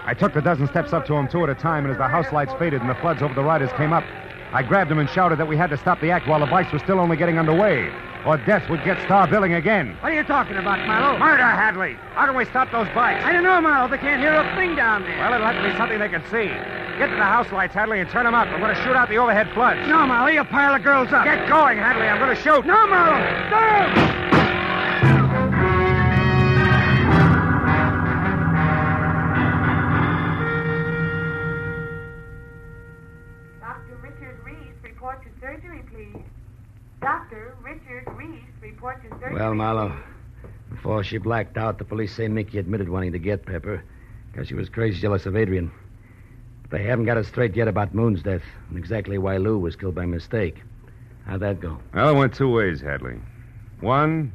I 0.06 0.14
took 0.14 0.34
the 0.34 0.42
dozen 0.42 0.68
steps 0.68 0.94
up 0.94 1.06
to 1.08 1.14
him 1.16 1.28
two 1.28 1.44
at 1.44 1.50
a 1.50 1.56
time, 1.56 1.84
and 1.84 1.92
as 1.92 1.98
the 1.98 2.08
house 2.08 2.32
lights 2.32 2.54
faded 2.54 2.80
and 2.80 2.90
the 2.90 2.96
floods 2.96 3.22
over 3.22 3.34
the 3.34 3.44
riders 3.44 3.72
came 3.74 3.92
up, 3.92 4.06
I 4.54 4.62
grabbed 4.62 4.92
him 4.92 5.00
and 5.00 5.10
shouted 5.10 5.40
that 5.40 5.48
we 5.48 5.58
had 5.58 5.72
to 5.72 5.78
stop 5.78 6.00
the 6.00 6.12
act 6.12 6.28
while 6.28 6.40
the 6.40 6.46
bikes 6.46 6.72
were 6.72 6.78
still 6.78 7.00
only 7.00 7.18
getting 7.18 7.40
underway, 7.40 7.92
or 8.24 8.38
death 8.38 8.70
would 8.70 8.84
get 8.86 9.02
star 9.02 9.28
billing 9.28 9.56
again. 9.56 9.98
What 10.00 10.12
are 10.12 10.16
you 10.16 10.24
talking 10.24 10.58
about, 10.58 10.78
Marlowe? 10.86 11.18
Murder, 11.18 11.42
Hadley! 11.42 11.98
How 12.14 12.28
can 12.28 12.36
we 12.36 12.46
stop 12.46 12.72
those 12.72 12.88
bikes? 12.94 13.26
I 13.26 13.32
don't 13.32 13.44
know, 13.44 13.60
Marlowe. 13.60 13.90
They 13.90 13.98
can't 13.98 14.22
hear 14.22 14.36
a 14.36 14.56
thing 14.56 14.76
down 14.76 15.02
there. 15.02 15.18
Well, 15.18 15.34
it'll 15.34 15.48
have 15.48 15.56
to 15.56 15.72
be 15.72 15.76
something 15.76 15.98
they 15.98 16.08
can 16.08 16.24
see. 16.30 16.54
Get 17.00 17.10
to 17.10 17.16
the 17.16 17.26
house 17.26 17.52
lights, 17.52 17.74
Hadley, 17.74 18.00
and 18.00 18.10
turn 18.12 18.26
them 18.26 18.36
up. 18.36 18.48
I'm 18.50 18.62
going 18.62 18.76
to 18.76 18.82
shoot 18.84 18.96
out 18.96 19.10
the 19.10 19.18
overhead 19.18 19.50
floods. 19.56 19.90
No, 19.90 20.06
Marlowe, 20.06 20.32
you 20.32 20.44
pile 20.44 20.74
the 20.78 20.84
girls 20.84 21.12
up. 21.12 21.26
Get 21.26 21.50
going, 21.50 21.80
Hadley. 21.80 22.06
I'm 22.06 22.20
going 22.20 22.36
to 22.36 22.42
shoot. 22.42 22.64
No, 22.64 22.86
Marlowe. 22.86 23.50
No! 23.50 24.23
Dr. 37.04 37.58
Richard 37.62 38.08
Reese, 38.16 38.40
report 38.62 39.04
to 39.04 39.10
surgery. 39.20 39.34
Well, 39.34 39.54
Marlowe, 39.54 39.94
before 40.70 41.04
she 41.04 41.18
blacked 41.18 41.58
out, 41.58 41.78
the 41.78 41.84
police 41.84 42.16
say 42.16 42.30
Mickey 42.30 42.60
admitted 42.60 42.88
wanting 42.88 43.12
to 43.12 43.20
get 43.20 43.46
Pepper 43.46 43.84
because 44.32 44.48
she 44.48 44.54
was 44.54 44.70
crazy 44.70 45.02
jealous 45.02 45.26
of 45.26 45.36
Adrian. 45.36 45.70
But 46.62 46.72
they 46.72 46.84
haven't 46.84 47.04
got 47.06 47.18
it 47.18 47.26
straight 47.26 47.58
yet 47.58 47.68
about 47.68 47.94
Moon's 47.94 48.24
death 48.24 48.42
and 48.70 48.78
exactly 48.78 49.18
why 49.18 49.36
Lou 49.36 49.60
was 49.60 49.76
killed 49.76 49.96
by 49.96 50.06
mistake. 50.06 50.64
How'd 51.26 51.42
that 51.42 51.60
go? 51.60 51.78
Well, 51.94 52.16
it 52.16 52.18
went 52.18 52.34
two 52.34 52.50
ways, 52.50 52.80
Hadley. 52.80 53.20
One, 53.82 54.32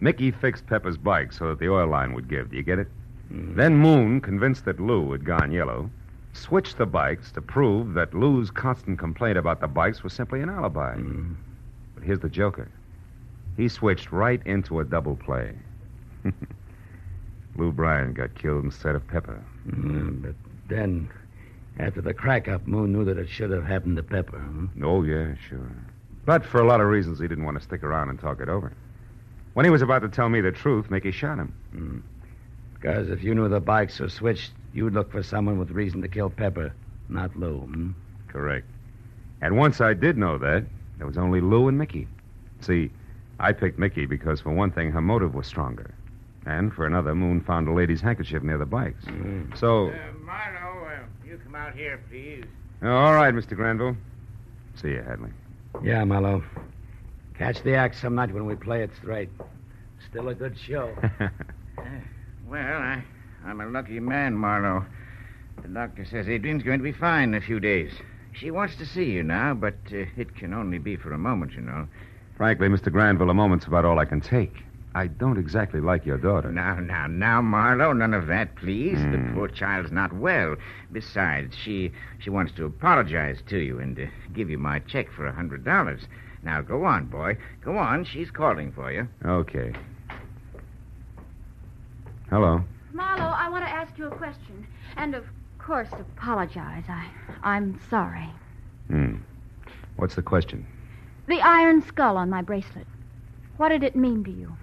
Mickey 0.00 0.30
fixed 0.30 0.66
Pepper's 0.66 0.98
bike 0.98 1.32
so 1.32 1.48
that 1.48 1.58
the 1.58 1.70
oil 1.70 1.88
line 1.88 2.12
would 2.12 2.28
give. 2.28 2.50
Do 2.50 2.56
you 2.56 2.62
get 2.62 2.78
it? 2.78 2.88
Hmm. 3.28 3.54
Then 3.54 3.76
Moon, 3.76 4.20
convinced 4.20 4.66
that 4.66 4.78
Lou 4.78 5.10
had 5.12 5.24
gone 5.24 5.52
yellow, 5.52 5.90
switched 6.34 6.76
the 6.76 6.86
bikes 6.86 7.32
to 7.32 7.40
prove 7.40 7.94
that 7.94 8.12
Lou's 8.12 8.50
constant 8.50 8.98
complaint 8.98 9.38
about 9.38 9.60
the 9.60 9.68
bikes 9.68 10.02
was 10.02 10.12
simply 10.12 10.42
an 10.42 10.50
alibi. 10.50 10.96
Hmm. 10.96 11.32
But 12.00 12.06
here's 12.06 12.20
the 12.20 12.30
joker. 12.30 12.66
He 13.58 13.68
switched 13.68 14.10
right 14.10 14.40
into 14.46 14.80
a 14.80 14.84
double 14.84 15.16
play. 15.16 15.52
Lou 17.56 17.72
Bryan 17.72 18.14
got 18.14 18.34
killed 18.34 18.64
instead 18.64 18.94
of 18.94 19.06
Pepper. 19.06 19.44
Mm, 19.68 20.22
but 20.22 20.34
then 20.68 21.10
After 21.78 22.00
the 22.00 22.14
crack 22.14 22.48
up, 22.48 22.66
Moon 22.66 22.92
knew 22.92 23.04
that 23.04 23.18
it 23.18 23.28
should 23.28 23.50
have 23.50 23.64
happened 23.64 23.96
to 23.96 24.02
Pepper. 24.02 24.38
Huh? 24.38 24.66
Oh, 24.82 25.02
yeah, 25.02 25.34
sure. 25.48 25.70
But 26.24 26.42
for 26.44 26.60
a 26.62 26.66
lot 26.66 26.80
of 26.80 26.86
reasons, 26.88 27.20
he 27.20 27.28
didn't 27.28 27.44
want 27.44 27.58
to 27.58 27.62
stick 27.62 27.82
around 27.84 28.08
and 28.08 28.18
talk 28.18 28.40
it 28.40 28.48
over. 28.48 28.72
When 29.52 29.66
he 29.66 29.70
was 29.70 29.82
about 29.82 30.00
to 30.00 30.08
tell 30.08 30.30
me 30.30 30.40
the 30.40 30.52
truth, 30.52 30.90
Mickey 30.90 31.10
shot 31.10 31.38
him. 31.38 31.52
Hmm. 31.72 31.98
Because 32.74 33.10
if 33.10 33.22
you 33.22 33.34
knew 33.34 33.48
the 33.50 33.60
bikes 33.60 34.00
were 34.00 34.08
switched, 34.08 34.52
you'd 34.72 34.94
look 34.94 35.12
for 35.12 35.22
someone 35.22 35.58
with 35.58 35.70
reason 35.70 36.00
to 36.00 36.08
kill 36.08 36.30
Pepper, 36.30 36.72
not 37.10 37.36
Lou. 37.36 37.58
Hmm? 37.58 37.90
Correct. 38.28 38.66
And 39.42 39.58
once 39.58 39.82
I 39.82 39.92
did 39.92 40.16
know 40.16 40.38
that, 40.38 40.64
there 41.00 41.06
was 41.06 41.16
only 41.16 41.40
Lou 41.40 41.66
and 41.68 41.78
Mickey. 41.78 42.06
See, 42.60 42.90
I 43.38 43.52
picked 43.52 43.78
Mickey 43.78 44.04
because, 44.04 44.42
for 44.42 44.50
one 44.50 44.70
thing, 44.70 44.92
her 44.92 45.00
motive 45.00 45.34
was 45.34 45.46
stronger. 45.46 45.94
And 46.44 46.74
for 46.74 46.86
another, 46.86 47.14
Moon 47.14 47.40
found 47.40 47.68
a 47.68 47.72
lady's 47.72 48.02
handkerchief 48.02 48.42
near 48.42 48.58
the 48.58 48.66
bikes. 48.66 49.02
Hmm. 49.04 49.50
So. 49.54 49.88
Uh, 49.88 49.94
Marlowe, 50.22 50.84
uh, 50.84 50.98
you 51.26 51.40
come 51.42 51.54
out 51.54 51.74
here, 51.74 51.98
please. 52.10 52.44
Oh, 52.82 52.90
all 52.90 53.14
right, 53.14 53.32
Mr. 53.32 53.56
Granville. 53.56 53.96
See 54.74 54.88
you, 54.88 55.00
Hadley. 55.00 55.30
Yeah, 55.82 56.04
Marlowe. 56.04 56.44
Catch 57.32 57.62
the 57.62 57.74
act 57.74 57.96
some 57.98 58.14
night 58.14 58.30
when 58.30 58.44
we 58.44 58.54
play 58.54 58.82
it 58.82 58.90
straight. 59.00 59.30
Still 60.10 60.28
a 60.28 60.34
good 60.34 60.58
show. 60.58 60.94
Well, 62.50 62.82
I, 62.82 63.04
I'm 63.46 63.60
a 63.60 63.66
lucky 63.66 64.00
man, 64.00 64.34
Marlowe. 64.34 64.84
The 65.62 65.68
doctor 65.68 66.04
says 66.04 66.28
Adrian's 66.28 66.64
going 66.64 66.80
to 66.80 66.82
be 66.82 66.90
fine 66.90 67.28
in 67.28 67.34
a 67.36 67.40
few 67.40 67.60
days. 67.60 67.92
She 68.32 68.50
wants 68.50 68.76
to 68.76 68.86
see 68.86 69.04
you 69.04 69.22
now, 69.22 69.54
but 69.54 69.74
uh, 69.92 70.04
it 70.16 70.34
can 70.36 70.54
only 70.54 70.78
be 70.78 70.96
for 70.96 71.12
a 71.12 71.18
moment, 71.18 71.52
you 71.52 71.60
know. 71.60 71.88
Frankly, 72.36 72.68
Mr. 72.68 72.90
Granville, 72.90 73.30
a 73.30 73.34
moment's 73.34 73.66
about 73.66 73.84
all 73.84 73.98
I 73.98 74.04
can 74.04 74.20
take. 74.20 74.54
I 74.94 75.06
don't 75.06 75.38
exactly 75.38 75.80
like 75.80 76.04
your 76.04 76.18
daughter. 76.18 76.50
Now, 76.50 76.80
now, 76.80 77.06
now, 77.06 77.40
Marlowe, 77.40 77.92
none 77.92 78.14
of 78.14 78.26
that, 78.26 78.56
please. 78.56 78.98
Hmm. 78.98 79.12
The 79.12 79.32
poor 79.34 79.48
child's 79.48 79.92
not 79.92 80.12
well. 80.12 80.56
Besides, 80.90 81.54
she 81.56 81.92
she 82.18 82.30
wants 82.30 82.52
to 82.54 82.64
apologize 82.64 83.38
to 83.48 83.58
you 83.58 83.78
and 83.78 83.98
uh, 83.98 84.06
give 84.32 84.50
you 84.50 84.58
my 84.58 84.80
check 84.80 85.10
for 85.12 85.26
a 85.26 85.32
hundred 85.32 85.64
dollars. 85.64 86.02
Now, 86.42 86.60
go 86.62 86.84
on, 86.84 87.06
boy. 87.06 87.36
Go 87.62 87.76
on. 87.76 88.04
She's 88.04 88.30
calling 88.30 88.72
for 88.72 88.90
you. 88.90 89.06
Okay. 89.24 89.72
Hello. 92.30 92.64
Marlowe, 92.92 93.34
I 93.36 93.48
want 93.48 93.64
to 93.64 93.70
ask 93.70 93.96
you 93.98 94.06
a 94.06 94.16
question. 94.16 94.66
And 94.96 95.14
of 95.14 95.24
course, 95.70 95.88
apologize. 96.16 96.82
I, 96.88 97.06
I'm 97.44 97.80
sorry. 97.88 98.28
Hmm. 98.88 99.18
What's 99.94 100.16
the 100.16 100.22
question? 100.22 100.66
The 101.28 101.40
iron 101.40 101.80
skull 101.86 102.16
on 102.16 102.28
my 102.28 102.42
bracelet. 102.42 102.88
What 103.56 103.68
did 103.68 103.84
it 103.84 103.94
mean 103.94 104.24
to 104.24 104.32
you? 104.32 104.56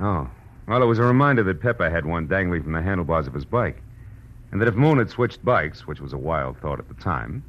Oh. 0.00 0.30
Well, 0.68 0.80
it 0.80 0.86
was 0.86 1.00
a 1.00 1.02
reminder 1.02 1.42
that 1.42 1.60
Pepper 1.60 1.90
had 1.90 2.06
one 2.06 2.28
dangling 2.28 2.62
from 2.62 2.74
the 2.74 2.80
handlebars 2.80 3.26
of 3.26 3.34
his 3.34 3.44
bike. 3.44 3.82
And 4.52 4.60
that 4.60 4.68
if 4.68 4.76
Moon 4.76 4.98
had 4.98 5.10
switched 5.10 5.44
bikes, 5.44 5.88
which 5.88 6.00
was 6.00 6.12
a 6.12 6.16
wild 6.18 6.56
thought 6.58 6.78
at 6.78 6.86
the 6.86 6.94
time, 6.94 7.42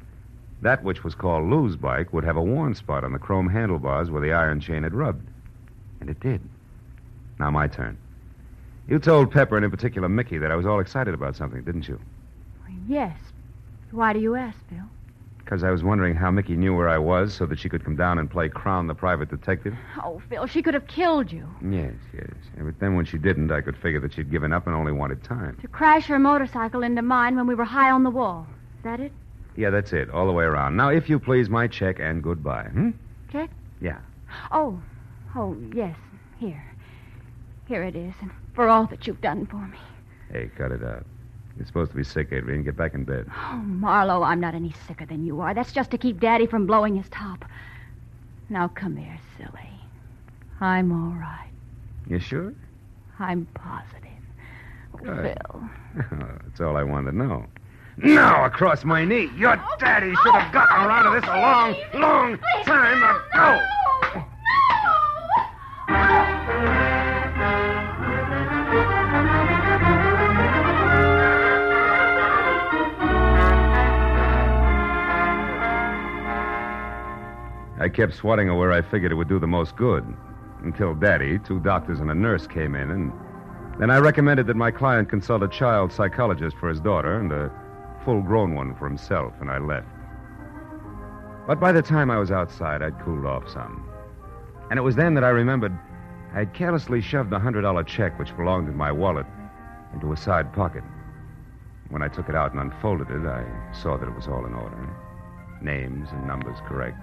that 0.62 0.82
which 0.82 1.04
was 1.04 1.14
called 1.14 1.48
Lou's 1.48 1.76
bike 1.76 2.12
would 2.12 2.24
have 2.24 2.36
a 2.36 2.42
worn 2.42 2.74
spot 2.74 3.04
on 3.04 3.12
the 3.12 3.20
chrome 3.20 3.48
handlebars 3.48 4.10
where 4.10 4.22
the 4.22 4.32
iron 4.32 4.58
chain 4.58 4.82
had 4.82 4.92
rubbed. 4.92 5.28
And 6.00 6.10
it 6.10 6.18
did. 6.18 6.40
Now, 7.38 7.52
my 7.52 7.68
turn. 7.68 7.96
You 8.88 8.98
told 8.98 9.30
Pepper, 9.30 9.54
and 9.54 9.64
in 9.64 9.70
particular 9.70 10.08
Mickey, 10.08 10.38
that 10.38 10.50
I 10.50 10.56
was 10.56 10.66
all 10.66 10.80
excited 10.80 11.14
about 11.14 11.36
something, 11.36 11.62
didn't 11.62 11.86
you? 11.86 12.00
Yes. 12.88 13.16
Why 13.90 14.12
do 14.12 14.18
you 14.18 14.34
ask, 14.34 14.58
Bill? 14.68 14.84
Because 15.38 15.62
I 15.62 15.70
was 15.70 15.84
wondering 15.84 16.14
how 16.14 16.30
Mickey 16.30 16.56
knew 16.56 16.74
where 16.74 16.88
I 16.88 16.96
was 16.96 17.34
so 17.34 17.44
that 17.46 17.58
she 17.58 17.68
could 17.68 17.84
come 17.84 17.96
down 17.96 18.18
and 18.18 18.30
play 18.30 18.48
Crown 18.48 18.86
the 18.86 18.94
private 18.94 19.28
detective. 19.28 19.74
Oh, 20.02 20.22
Phil, 20.30 20.46
she 20.46 20.62
could 20.62 20.72
have 20.72 20.86
killed 20.86 21.30
you. 21.30 21.46
Yes, 21.62 21.92
yes. 22.14 22.30
But 22.58 22.80
then 22.80 22.94
when 22.96 23.04
she 23.04 23.18
didn't, 23.18 23.52
I 23.52 23.60
could 23.60 23.76
figure 23.76 24.00
that 24.00 24.14
she'd 24.14 24.30
given 24.30 24.54
up 24.54 24.66
and 24.66 24.74
only 24.74 24.92
wanted 24.92 25.22
time. 25.22 25.58
To 25.60 25.68
crash 25.68 26.06
her 26.06 26.18
motorcycle 26.18 26.82
into 26.82 27.02
mine 27.02 27.36
when 27.36 27.46
we 27.46 27.54
were 27.54 27.64
high 27.64 27.90
on 27.90 28.04
the 28.04 28.10
wall. 28.10 28.46
Is 28.78 28.84
that 28.84 29.00
it? 29.00 29.12
Yeah, 29.54 29.68
that's 29.70 29.92
it, 29.92 30.08
all 30.10 30.26
the 30.26 30.32
way 30.32 30.44
around. 30.44 30.76
Now, 30.76 30.88
if 30.88 31.10
you 31.10 31.18
please, 31.18 31.50
my 31.50 31.66
check 31.68 32.00
and 32.00 32.22
goodbye. 32.22 32.68
Hmm? 32.72 32.90
Check? 33.30 33.50
Yeah. 33.82 33.98
Oh, 34.50 34.80
oh, 35.36 35.56
yes. 35.74 35.96
Here. 36.38 36.64
Here 37.66 37.82
it 37.82 37.94
is, 37.94 38.14
and 38.22 38.30
for 38.54 38.68
all 38.68 38.86
that 38.86 39.06
you've 39.06 39.20
done 39.20 39.46
for 39.46 39.56
me. 39.58 39.78
Hey, 40.32 40.50
cut 40.56 40.72
it 40.72 40.82
out. 40.82 41.04
You're 41.56 41.66
supposed 41.66 41.92
to 41.92 41.96
be 41.96 42.04
sick, 42.04 42.28
Adrian. 42.32 42.64
Get 42.64 42.76
back 42.76 42.94
in 42.94 43.04
bed. 43.04 43.26
Oh, 43.30 43.56
Marlowe, 43.64 44.22
I'm 44.22 44.40
not 44.40 44.54
any 44.54 44.74
sicker 44.86 45.06
than 45.06 45.24
you 45.24 45.40
are. 45.40 45.54
That's 45.54 45.72
just 45.72 45.90
to 45.92 45.98
keep 45.98 46.18
Daddy 46.18 46.46
from 46.46 46.66
blowing 46.66 46.96
his 46.96 47.08
top. 47.10 47.44
Now 48.48 48.68
come 48.68 48.96
here, 48.96 49.18
silly. 49.38 49.70
I'm 50.60 50.92
all 50.92 51.18
right. 51.18 51.50
You 52.08 52.18
sure? 52.18 52.54
I'm 53.18 53.46
positive. 53.54 54.00
Good. 55.02 55.38
That's 56.10 56.60
all 56.60 56.76
I 56.76 56.82
wanted 56.82 57.12
to 57.12 57.16
know. 57.16 57.46
Now, 57.96 58.44
across 58.44 58.84
my 58.84 59.04
knee. 59.04 59.30
Your 59.36 59.56
oh, 59.56 59.76
daddy 59.78 60.12
oh, 60.16 60.22
should 60.22 60.34
have 60.34 60.52
gotten 60.52 60.76
oh, 60.80 60.86
around 60.86 61.04
to 61.04 61.20
this 61.20 61.28
a 61.28 61.40
long, 61.40 61.76
long 61.94 62.38
time 62.64 63.02
ago. 63.02 63.64
I 77.84 77.90
kept 77.90 78.14
swatting 78.14 78.46
her 78.46 78.54
where 78.54 78.72
I 78.72 78.80
figured 78.80 79.12
it 79.12 79.16
would 79.16 79.28
do 79.28 79.38
the 79.38 79.46
most 79.46 79.76
good. 79.76 80.06
Until 80.62 80.94
Daddy, 80.94 81.38
two 81.38 81.60
doctors, 81.60 82.00
and 82.00 82.10
a 82.10 82.14
nurse 82.14 82.46
came 82.46 82.74
in, 82.74 82.90
and 82.90 83.12
then 83.78 83.90
I 83.90 83.98
recommended 83.98 84.46
that 84.46 84.56
my 84.56 84.70
client 84.70 85.10
consult 85.10 85.42
a 85.42 85.48
child 85.48 85.92
psychologist 85.92 86.56
for 86.56 86.70
his 86.70 86.80
daughter 86.80 87.20
and 87.20 87.30
a 87.30 87.52
full 88.02 88.22
grown 88.22 88.54
one 88.54 88.74
for 88.74 88.88
himself, 88.88 89.34
and 89.38 89.50
I 89.50 89.58
left. 89.58 89.86
But 91.46 91.60
by 91.60 91.72
the 91.72 91.82
time 91.82 92.10
I 92.10 92.18
was 92.18 92.30
outside, 92.30 92.80
I'd 92.80 92.98
cooled 93.04 93.26
off 93.26 93.50
some. 93.50 93.86
And 94.70 94.78
it 94.78 94.82
was 94.82 94.96
then 94.96 95.12
that 95.12 95.24
I 95.24 95.28
remembered 95.28 95.78
I'd 96.32 96.54
carelessly 96.54 97.02
shoved 97.02 97.34
a 97.34 97.38
$100 97.38 97.86
check 97.86 98.18
which 98.18 98.34
belonged 98.34 98.66
in 98.66 98.76
my 98.76 98.92
wallet 98.92 99.26
into 99.92 100.10
a 100.10 100.16
side 100.16 100.54
pocket. 100.54 100.84
When 101.90 102.00
I 102.00 102.08
took 102.08 102.30
it 102.30 102.34
out 102.34 102.52
and 102.52 102.62
unfolded 102.62 103.10
it, 103.10 103.26
I 103.26 103.44
saw 103.74 103.98
that 103.98 104.08
it 104.08 104.14
was 104.14 104.26
all 104.26 104.46
in 104.46 104.54
order 104.54 104.88
names 105.60 106.08
and 106.12 106.26
numbers 106.26 106.58
correct. 106.66 106.98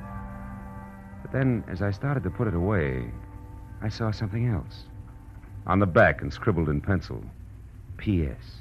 But 1.22 1.32
then, 1.32 1.64
as 1.68 1.82
I 1.82 1.92
started 1.92 2.24
to 2.24 2.30
put 2.30 2.48
it 2.48 2.56
away, 2.56 3.12
I 3.82 3.90
saw 3.90 4.12
something 4.12 4.48
else. 4.48 4.84
On 5.68 5.80
the 5.80 5.86
back 5.86 6.22
and 6.22 6.34
scribbled 6.34 6.70
in 6.70 6.82
pencil 6.82 7.24
P.S. 7.98 8.58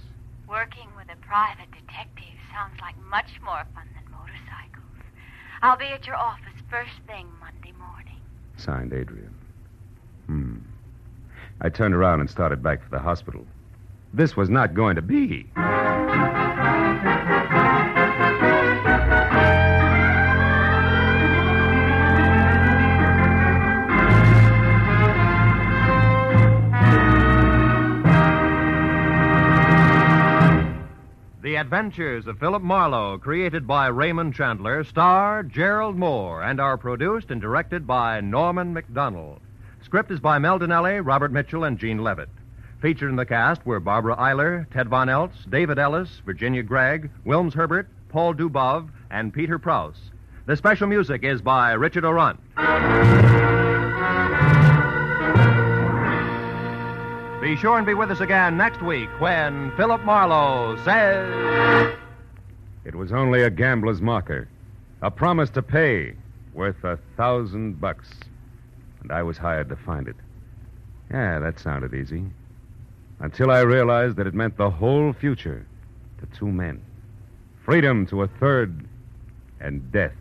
Working 0.49 0.89
with 0.97 1.07
a 1.11 1.17
private 1.27 1.71
detective 1.71 2.39
sounds 2.53 2.79
like 2.81 2.95
much 3.09 3.31
more 3.43 3.65
fun 3.75 3.89
than 3.95 4.11
motorcycles. 4.11 4.85
I'll 5.63 5.79
be 5.79 5.87
at 5.87 6.07
your 6.07 6.17
office 6.17 6.61
first 6.69 6.91
thing 7.07 7.27
Monday 7.41 7.73
morning. 7.79 8.21
Signed 8.57 8.93
Adrian. 8.93 9.35
Hmm. 10.27 10.57
I 11.63 11.69
turned 11.71 11.95
around 11.95 12.21
and 12.21 12.29
started 12.29 12.63
back 12.63 12.83
for 12.83 12.91
the 12.91 12.99
hospital. 12.99 13.47
This 14.13 14.37
was 14.37 14.51
not 14.51 14.75
going 14.75 14.97
to 14.97 15.03
be. 15.03 15.47
Adventures 31.61 32.27
of 32.27 32.39
Philip 32.39 32.63
Marlowe, 32.63 33.19
created 33.19 33.67
by 33.67 33.89
Raymond 33.89 34.35
Chandler, 34.35 34.83
star 34.83 35.43
Gerald 35.43 35.95
Mohr, 35.95 36.43
and 36.43 36.59
are 36.59 36.79
produced 36.79 37.31
and 37.31 37.39
directed 37.39 37.87
by 37.87 38.19
Norman 38.23 38.73
Macdonnell. 38.73 39.41
Script 39.83 40.11
is 40.11 40.21
by 40.21 40.39
Mel 40.39 40.59
Dinelli, 40.59 41.05
Robert 41.05 41.31
Mitchell, 41.31 41.65
and 41.65 41.79
Gene 41.79 42.03
Levitt. 42.03 42.31
Featured 42.81 43.11
in 43.11 43.17
the 43.17 43.27
cast 43.27 43.67
were 43.67 43.79
Barbara 43.79 44.17
Eiler, 44.17 44.71
Ted 44.71 44.89
Von 44.89 45.09
Eltz, 45.09 45.51
David 45.51 45.79
Ellis, 45.79 46.23
Virginia 46.25 46.63
Gregg, 46.63 47.11
Wilms 47.27 47.53
Herbert, 47.53 47.91
Paul 48.09 48.33
Dubov, 48.33 48.89
and 49.11 49.31
Peter 49.31 49.59
Prouse. 49.59 50.11
The 50.47 50.57
special 50.57 50.87
music 50.87 51.25
is 51.25 51.43
by 51.43 51.75
Richard 51.75 52.05
Aurandt. 52.05 52.39
Be 57.51 57.57
sure 57.57 57.79
and 57.79 57.85
be 57.85 57.95
with 57.95 58.13
us 58.13 58.21
again 58.21 58.57
next 58.57 58.81
week 58.81 59.09
when 59.19 59.73
Philip 59.77 60.05
Marlowe 60.05 60.77
says. 60.85 61.97
It 62.85 62.95
was 62.95 63.11
only 63.11 63.43
a 63.43 63.51
gambler's 63.51 64.01
marker, 64.01 64.47
a 65.03 65.11
promise 65.11 65.51
to 65.51 65.61
pay 65.61 66.15
worth 66.55 66.85
a 66.85 66.97
thousand 67.17 67.81
bucks. 67.81 68.09
And 69.03 69.11
I 69.11 69.25
was 69.25 69.37
hired 69.37 69.69
to 69.71 69.75
find 69.75 70.07
it. 70.07 70.15
Yeah, 71.11 71.41
that 71.41 71.59
sounded 71.59 71.93
easy. 71.93 72.25
Until 73.19 73.51
I 73.51 73.63
realized 73.63 74.15
that 74.19 74.29
it 74.29 74.35
meant 74.35 74.57
the 74.57 74.71
whole 74.71 75.13
future 75.13 75.67
to 76.21 76.27
two 76.39 76.53
men 76.53 76.81
freedom 77.65 78.07
to 78.07 78.23
a 78.23 78.29
third, 78.29 78.87
and 79.59 79.91
death 79.91 80.15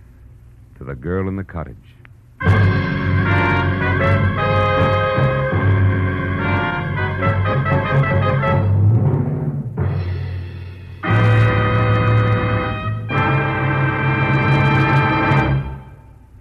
to 0.80 0.84
the 0.84 0.96
girl 0.96 1.28
in 1.28 1.36
the 1.36 1.44
cottage. 1.44 2.89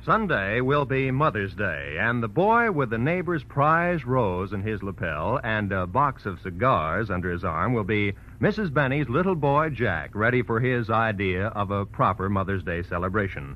Sunday 0.08 0.62
will 0.62 0.86
be 0.86 1.10
Mother's 1.10 1.52
Day, 1.52 1.98
and 2.00 2.22
the 2.22 2.28
boy 2.28 2.70
with 2.70 2.88
the 2.88 2.96
neighbor's 2.96 3.44
prize 3.44 4.06
rose 4.06 4.54
in 4.54 4.62
his 4.62 4.82
lapel 4.82 5.38
and 5.44 5.70
a 5.70 5.86
box 5.86 6.24
of 6.24 6.40
cigars 6.40 7.10
under 7.10 7.30
his 7.30 7.44
arm 7.44 7.74
will 7.74 7.84
be 7.84 8.14
Mrs. 8.40 8.72
Benny's 8.72 9.10
little 9.10 9.34
boy 9.34 9.68
Jack, 9.68 10.14
ready 10.14 10.40
for 10.40 10.60
his 10.60 10.88
idea 10.88 11.48
of 11.48 11.70
a 11.70 11.84
proper 11.84 12.30
Mother's 12.30 12.62
Day 12.62 12.82
celebration. 12.82 13.54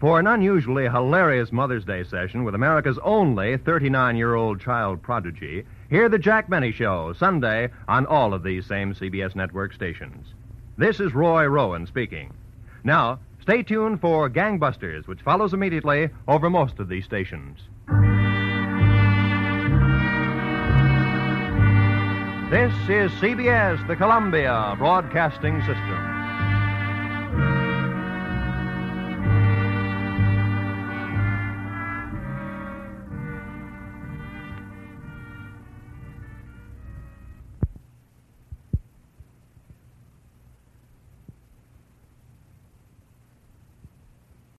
For 0.00 0.18
an 0.18 0.26
unusually 0.26 0.88
hilarious 0.88 1.52
Mother's 1.52 1.84
Day 1.84 2.02
session 2.02 2.42
with 2.42 2.56
America's 2.56 2.98
only 3.04 3.56
39 3.56 4.16
year 4.16 4.34
old 4.34 4.60
child 4.60 5.00
prodigy, 5.00 5.64
hear 5.90 6.08
The 6.08 6.18
Jack 6.18 6.50
Benny 6.50 6.72
Show, 6.72 7.12
Sunday, 7.12 7.70
on 7.86 8.04
all 8.04 8.34
of 8.34 8.42
these 8.42 8.66
same 8.66 8.94
CBS 8.94 9.36
network 9.36 9.72
stations. 9.72 10.26
This 10.76 10.98
is 10.98 11.14
Roy 11.14 11.46
Rowan 11.46 11.86
speaking. 11.86 12.32
Now, 12.82 13.20
stay 13.44 13.62
tuned 13.62 14.00
for 14.00 14.30
Gangbusters, 14.30 15.06
which 15.06 15.20
follows 15.20 15.52
immediately 15.52 16.08
over 16.26 16.48
most 16.48 16.78
of 16.78 16.88
these 16.88 17.04
stations. 17.04 17.58
This 22.50 22.72
is 22.88 23.12
CBS, 23.20 23.86
the 23.86 23.96
Columbia 23.96 24.74
Broadcasting 24.78 25.60
System. 25.60 26.13